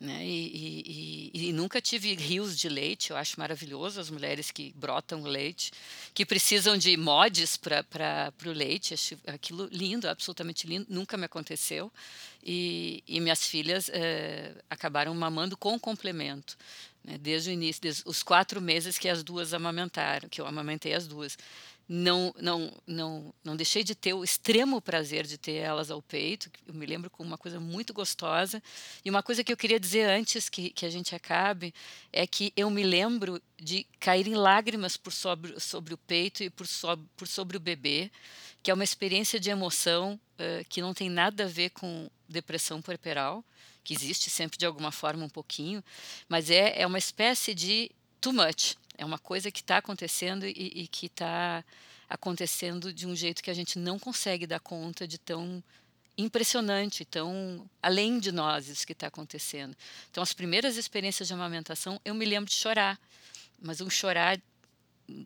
né, 0.00 0.24
e, 0.24 1.30
e, 1.34 1.48
e, 1.48 1.52
nunca 1.52 1.80
tive 1.80 2.14
rios 2.14 2.58
de 2.58 2.68
leite, 2.68 3.10
eu 3.10 3.16
acho 3.16 3.38
maravilhoso 3.38 4.00
as 4.00 4.10
mulheres 4.10 4.50
que 4.50 4.72
brotam 4.76 5.22
leite, 5.22 5.70
que 6.14 6.24
precisam 6.26 6.76
de 6.76 6.96
mods 6.96 7.56
para 7.56 8.32
o 8.46 8.50
leite, 8.50 8.94
acho 8.94 9.18
aquilo 9.26 9.68
lindo, 9.70 10.08
absolutamente 10.08 10.41
nunca 10.88 11.16
me 11.16 11.24
aconteceu, 11.24 11.92
e, 12.42 13.02
e 13.06 13.20
minhas 13.20 13.46
filhas 13.46 13.88
é, 13.92 14.54
acabaram 14.68 15.14
mamando 15.14 15.56
com 15.56 15.78
complemento. 15.78 16.56
Né, 17.04 17.18
desde 17.18 17.50
o 17.50 17.52
início, 17.52 17.82
desde 17.82 18.02
os 18.06 18.22
quatro 18.22 18.60
meses 18.60 18.96
que 18.96 19.08
as 19.08 19.24
duas 19.24 19.52
amamentaram, 19.52 20.28
que 20.28 20.40
eu 20.40 20.46
amamentei 20.46 20.94
as 20.94 21.06
duas. 21.06 21.36
Não, 21.88 22.32
não, 22.40 22.72
não, 22.86 23.34
não 23.42 23.56
deixei 23.56 23.82
de 23.82 23.94
ter 23.94 24.14
o 24.14 24.22
extremo 24.22 24.80
prazer 24.80 25.26
de 25.26 25.36
ter 25.36 25.54
elas 25.54 25.90
ao 25.90 26.00
peito. 26.00 26.48
Eu 26.66 26.72
me 26.72 26.86
lembro 26.86 27.10
com 27.10 27.24
uma 27.24 27.36
coisa 27.36 27.58
muito 27.58 27.92
gostosa. 27.92 28.62
E 29.04 29.10
uma 29.10 29.22
coisa 29.22 29.42
que 29.42 29.52
eu 29.52 29.56
queria 29.56 29.80
dizer 29.80 30.08
antes 30.08 30.48
que, 30.48 30.70
que 30.70 30.86
a 30.86 30.90
gente 30.90 31.14
acabe 31.14 31.74
é 32.12 32.24
que 32.24 32.52
eu 32.56 32.70
me 32.70 32.84
lembro 32.84 33.42
de 33.60 33.84
cair 33.98 34.28
em 34.28 34.36
lágrimas 34.36 34.96
por 34.96 35.12
sobre, 35.12 35.58
sobre 35.58 35.92
o 35.92 35.98
peito 35.98 36.44
e 36.44 36.50
por 36.50 36.68
sobre, 36.68 37.04
por 37.16 37.26
sobre 37.26 37.56
o 37.56 37.60
bebê 37.60 38.10
que 38.62 38.70
é 38.70 38.74
uma 38.74 38.84
experiência 38.84 39.40
de 39.40 39.50
emoção 39.50 40.18
uh, 40.38 40.64
que 40.68 40.80
não 40.80 40.94
tem 40.94 41.10
nada 41.10 41.44
a 41.44 41.48
ver 41.48 41.70
com 41.70 42.08
depressão 42.28 42.80
puerperal, 42.80 43.44
que 43.84 43.92
existe 43.92 44.30
sempre 44.30 44.56
de 44.56 44.64
alguma 44.64 44.92
forma 44.92 45.24
um 45.24 45.28
pouquinho, 45.28 45.82
mas 46.28 46.50
é, 46.50 46.80
é 46.80 46.86
uma 46.86 46.98
espécie 46.98 47.54
de 47.54 47.90
too 48.20 48.32
much. 48.32 48.76
É 48.96 49.04
uma 49.04 49.18
coisa 49.18 49.50
que 49.50 49.60
está 49.60 49.78
acontecendo 49.78 50.46
e, 50.46 50.50
e 50.50 50.86
que 50.86 51.06
está 51.06 51.64
acontecendo 52.08 52.92
de 52.92 53.06
um 53.06 53.16
jeito 53.16 53.42
que 53.42 53.50
a 53.50 53.54
gente 53.54 53.78
não 53.78 53.98
consegue 53.98 54.46
dar 54.46 54.60
conta 54.60 55.08
de 55.08 55.18
tão 55.18 55.62
impressionante, 56.16 57.04
tão 57.04 57.68
além 57.82 58.18
de 58.18 58.30
nós 58.30 58.68
isso 58.68 58.86
que 58.86 58.92
está 58.92 59.06
acontecendo. 59.06 59.74
Então, 60.10 60.22
as 60.22 60.32
primeiras 60.32 60.76
experiências 60.76 61.26
de 61.26 61.34
amamentação, 61.34 62.00
eu 62.04 62.14
me 62.14 62.24
lembro 62.24 62.50
de 62.50 62.56
chorar, 62.56 63.00
mas 63.60 63.80
um 63.80 63.88
chorar 63.88 64.38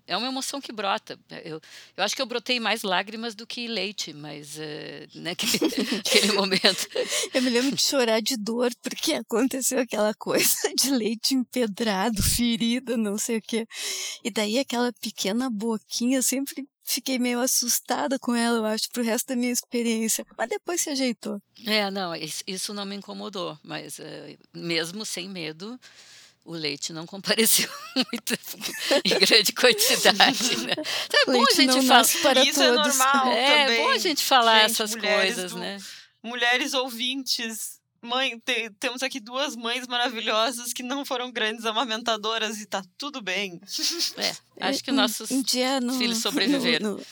é 0.07 0.16
uma 0.16 0.29
emoção 0.29 0.61
que 0.61 0.72
brota. 0.72 1.18
Eu, 1.44 1.61
eu 1.96 2.05
acho 2.05 2.14
que 2.14 2.22
eu 2.22 2.27
brotei 2.27 2.61
mais 2.61 2.83
lágrimas 2.83 3.35
do 3.35 3.46
que 3.46 3.66
leite, 3.66 4.12
mas 4.12 4.57
uh, 4.57 5.18
naquele, 5.20 5.59
naquele 5.96 6.33
momento. 6.33 6.88
Eu 7.33 7.42
me 7.42 7.51
lembro 7.51 7.75
de 7.75 7.83
chorar 7.83 8.20
de 8.20 8.37
dor, 8.37 8.70
porque 8.83 9.14
aconteceu 9.14 9.81
aquela 9.81 10.14
coisa 10.14 10.57
de 10.77 10.90
leite 10.90 11.35
empedrado, 11.35 12.22
ferida, 12.22 12.96
não 12.96 13.18
sei 13.18 13.38
o 13.38 13.42
quê. 13.42 13.66
E 14.25 14.31
daí 14.31 14.59
aquela 14.59 14.92
pequena 14.92 15.51
boquinha, 15.51 16.22
sempre 16.22 16.66
fiquei 16.87 17.18
meio 17.18 17.40
assustada 17.40 18.18
com 18.18 18.35
ela, 18.35 18.59
eu 18.59 18.64
acho, 18.64 18.90
pro 18.90 19.03
resto 19.03 19.29
da 19.29 19.37
minha 19.37 19.53
experiência. 19.53 20.25
Mas 20.38 20.49
depois 20.49 20.81
se 20.81 20.90
ajeitou. 20.90 21.42
É, 21.66 21.90
não, 21.90 22.12
isso 22.46 22.72
não 22.72 22.85
me 22.85 22.94
incomodou, 22.94 23.59
mas 23.62 23.99
uh, 23.99 24.03
mesmo 24.55 25.05
sem 25.05 25.29
medo 25.29 25.79
o 26.47 26.53
leite 26.53 26.93
não 26.93 27.05
compareceu 27.05 27.69
muito 27.95 28.39
em 29.05 29.19
grande 29.19 29.53
quantidade. 29.53 30.57
Né? 30.59 30.75
Então 31.07 31.21
é 31.23 31.27
bom 31.27 31.45
a 31.45 31.55
gente 31.55 31.87
falar. 31.87 32.07
Para 32.23 32.45
Isso 32.45 32.63
é 32.63 32.73
todos. 32.73 32.95
é 32.95 33.05
normal. 33.05 33.33
É 33.33 33.65
também. 33.65 33.83
bom 33.83 33.91
a 33.91 33.99
gente 33.99 34.25
falar 34.25 34.61
gente, 34.61 34.71
essas 34.71 34.95
coisas, 34.95 35.53
do, 35.53 35.59
né? 35.59 35.79
Mulheres 36.23 36.73
ouvintes 36.73 37.76
mãe, 38.07 38.38
te, 38.38 38.71
temos 38.79 39.03
aqui 39.03 39.21
duas 39.21 39.55
mães 39.57 39.87
maravilhosas 39.87 40.73
que 40.73 40.83
não 40.83 41.05
foram 41.05 41.31
grandes 41.31 41.66
amamentadoras 41.66 42.61
e 42.61 42.66
tá 42.66 42.83
tudo 42.97 43.21
bem. 43.21 43.61
É, 44.59 44.69
acho 44.69 44.83
que 44.83 44.90
nossos 44.90 45.31
um, 45.31 45.42
dia 45.42 45.81
no, 45.81 45.99
filhos 45.99 46.19
sobreviveram. 46.19 46.92
No, 46.92 46.97
no, 46.97 47.05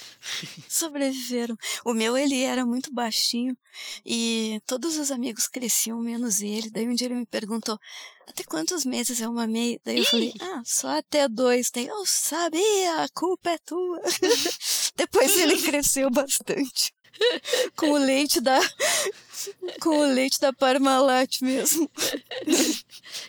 sobreviveram. 0.66 1.56
O 1.84 1.92
meu, 1.92 2.16
ele 2.16 2.42
era 2.42 2.64
muito 2.64 2.92
baixinho 2.92 3.54
e 4.04 4.60
todos 4.66 4.96
os 4.96 5.10
amigos 5.10 5.46
cresciam, 5.46 6.00
menos 6.00 6.40
ele. 6.40 6.70
Daí 6.70 6.88
um 6.88 6.94
dia 6.94 7.08
ele 7.08 7.16
me 7.16 7.26
perguntou, 7.26 7.78
até 8.26 8.42
quantos 8.44 8.84
meses 8.84 9.20
eu 9.20 9.32
mamei? 9.32 9.78
Daí 9.84 9.98
eu 9.98 10.02
Ih! 10.02 10.06
falei, 10.06 10.32
ah, 10.40 10.62
só 10.64 10.98
até 10.98 11.28
dois. 11.28 11.70
Daí 11.70 11.86
eu 11.86 12.06
sabia, 12.06 13.02
a 13.02 13.08
culpa 13.10 13.50
é 13.50 13.58
tua. 13.58 14.00
Depois 14.96 15.36
ele 15.36 15.60
cresceu 15.60 16.10
bastante. 16.10 16.94
Com 17.76 17.90
o 17.90 17.98
leite 17.98 18.40
da. 18.40 18.58
Com 19.80 19.98
o 19.98 20.06
leite 20.06 20.40
da 20.40 20.52
Parmalat 20.52 21.42
mesmo. 21.42 21.90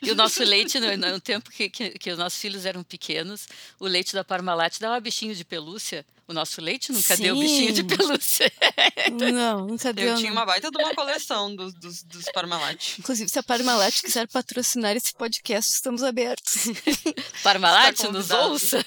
E 0.02 0.12
o 0.12 0.16
nosso 0.16 0.44
leite, 0.44 0.80
no, 0.80 0.96
no 0.96 1.20
tempo 1.20 1.50
que, 1.50 1.70
que, 1.70 1.92
que, 1.92 2.12
os 2.12 2.18
nossos 2.18 2.40
filhos 2.40 2.66
eram 2.66 2.84
pequenos, 2.84 3.48
o 3.80 3.88
leite 3.88 4.14
da 4.14 4.24
Parmalat 4.24 4.80
dava 4.80 5.00
bichinho 5.00 5.36
de 5.36 5.44
pelúcia. 5.44 6.06
O 6.28 6.34
nosso 6.34 6.60
leite 6.60 6.92
nunca 6.92 7.16
Sim. 7.16 7.22
deu 7.22 7.36
bichinho 7.36 7.72
de 7.72 7.84
pelúcia. 7.84 8.52
Não, 9.32 9.68
nunca 9.68 9.94
deu. 9.94 10.08
Eu 10.08 10.16
tinha 10.16 10.32
uma 10.32 10.44
baita 10.44 10.72
de 10.72 10.78
uma 10.82 10.96
coleção 10.96 11.56
dos, 11.56 11.72
dos, 11.76 12.02
dos 12.02 12.26
Parmalat. 12.34 12.98
Inclusive, 12.98 13.30
se 13.30 13.38
a 13.38 13.44
Parmalat 13.44 14.02
quiser 14.02 14.28
patrocinar 14.28 14.96
esse 14.96 15.14
podcast, 15.14 15.72
estamos 15.72 16.02
abertos. 16.02 16.64
Parmalat, 17.44 18.02
nos 18.12 18.32
ouça. 18.32 18.84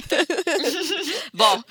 Bom. 1.32 1.62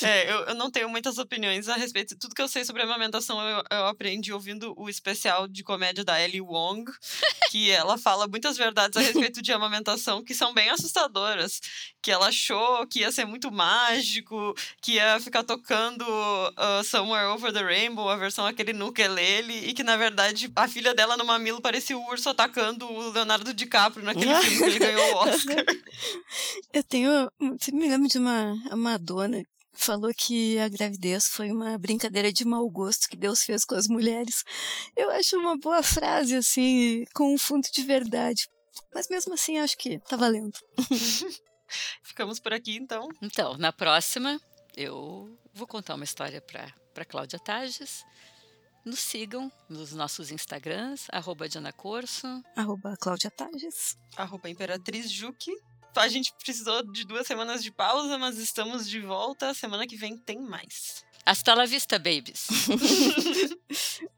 É, 0.00 0.32
eu, 0.32 0.36
eu 0.46 0.54
não 0.54 0.70
tenho 0.70 0.88
muitas 0.88 1.18
opiniões 1.18 1.68
a 1.68 1.74
respeito. 1.74 2.16
Tudo 2.16 2.34
que 2.34 2.40
eu 2.40 2.48
sei 2.48 2.64
sobre 2.64 2.82
amamentação 2.82 3.38
eu, 3.46 3.62
eu 3.70 3.86
aprendi 3.86 4.32
ouvindo 4.32 4.72
o 4.78 4.88
especial 4.88 5.46
de 5.46 5.62
comédia 5.62 6.02
da 6.02 6.22
Ellie 6.22 6.40
Wong, 6.40 6.90
que 7.50 7.70
ela 7.70 7.98
fala 7.98 8.26
muitas 8.26 8.56
verdades 8.56 8.96
a 8.96 9.00
respeito 9.00 9.42
de 9.42 9.52
amamentação 9.52 10.24
que 10.24 10.34
são 10.34 10.54
bem 10.54 10.70
assustadoras. 10.70 11.60
Que 12.00 12.10
ela 12.10 12.28
achou 12.28 12.86
que 12.86 13.00
ia 13.00 13.12
ser 13.12 13.26
muito 13.26 13.52
mágico 13.52 14.37
que 14.80 14.92
ia 14.94 15.20
ficar 15.20 15.42
tocando 15.42 16.02
uh, 16.02 16.84
Somewhere 16.84 17.26
Over 17.28 17.52
the 17.52 17.62
Rainbow, 17.62 18.08
a 18.08 18.16
versão 18.16 18.46
aquele 18.46 18.72
ukulele, 18.82 19.68
e 19.68 19.72
que 19.72 19.82
na 19.82 19.96
verdade 19.96 20.50
a 20.54 20.68
filha 20.68 20.94
dela 20.94 21.16
no 21.16 21.24
mamilo 21.24 21.60
parecia 21.60 21.96
o 21.96 22.06
urso 22.08 22.28
atacando 22.28 22.86
o 22.86 23.10
Leonardo 23.10 23.54
DiCaprio 23.54 24.04
naquele 24.04 24.34
filme 24.42 24.56
que 24.58 24.64
ele 24.64 24.78
ganhou 24.78 25.14
o 25.14 25.16
Oscar. 25.18 25.64
Eu 26.72 26.82
tenho. 26.82 27.30
Você 27.58 27.72
me 27.72 27.88
lembra 27.88 28.08
de 28.08 28.18
uma, 28.18 28.54
uma 28.70 28.98
dona 28.98 29.42
falou 29.78 30.12
que 30.12 30.58
a 30.58 30.68
gravidez 30.68 31.28
foi 31.28 31.52
uma 31.52 31.78
brincadeira 31.78 32.32
de 32.32 32.44
mau 32.44 32.68
gosto 32.68 33.08
que 33.08 33.16
Deus 33.16 33.42
fez 33.44 33.64
com 33.64 33.76
as 33.76 33.86
mulheres. 33.86 34.42
Eu 34.96 35.10
acho 35.10 35.38
uma 35.38 35.56
boa 35.56 35.82
frase, 35.82 36.34
assim, 36.34 37.04
com 37.14 37.32
um 37.32 37.38
fundo 37.38 37.68
de 37.72 37.82
verdade. 37.84 38.48
Mas 38.92 39.08
mesmo 39.08 39.34
assim, 39.34 39.58
acho 39.58 39.76
que 39.78 39.98
tá 40.00 40.16
valendo. 40.16 40.58
Ficamos 42.02 42.38
por 42.38 42.52
aqui, 42.52 42.76
então. 42.76 43.08
Então, 43.22 43.56
na 43.56 43.72
próxima, 43.72 44.40
eu 44.76 45.36
vou 45.52 45.66
contar 45.66 45.94
uma 45.94 46.04
história 46.04 46.40
para 46.40 47.04
Cláudia 47.04 47.38
Tages. 47.38 48.04
Nos 48.84 49.00
sigam 49.00 49.52
nos 49.68 49.92
nossos 49.92 50.30
Instagrams, 50.30 51.06
arroba 51.10 51.48
Diana 51.48 51.72
Corso. 51.72 52.26
Arroba 52.56 52.96
Cláudia 52.96 53.30
Tages. 53.30 53.98
Arroba 54.16 54.48
Imperatriz 54.48 55.10
Juque. 55.10 55.52
A 55.96 56.08
gente 56.08 56.32
precisou 56.34 56.82
de 56.92 57.04
duas 57.04 57.26
semanas 57.26 57.62
de 57.62 57.72
pausa, 57.72 58.16
mas 58.18 58.38
estamos 58.38 58.88
de 58.88 59.00
volta. 59.00 59.52
Semana 59.52 59.86
que 59.86 59.96
vem 59.96 60.16
tem 60.16 60.40
mais. 60.40 61.04
Hasta 61.26 61.54
la 61.54 61.66
vista, 61.66 61.98
babies. 61.98 62.46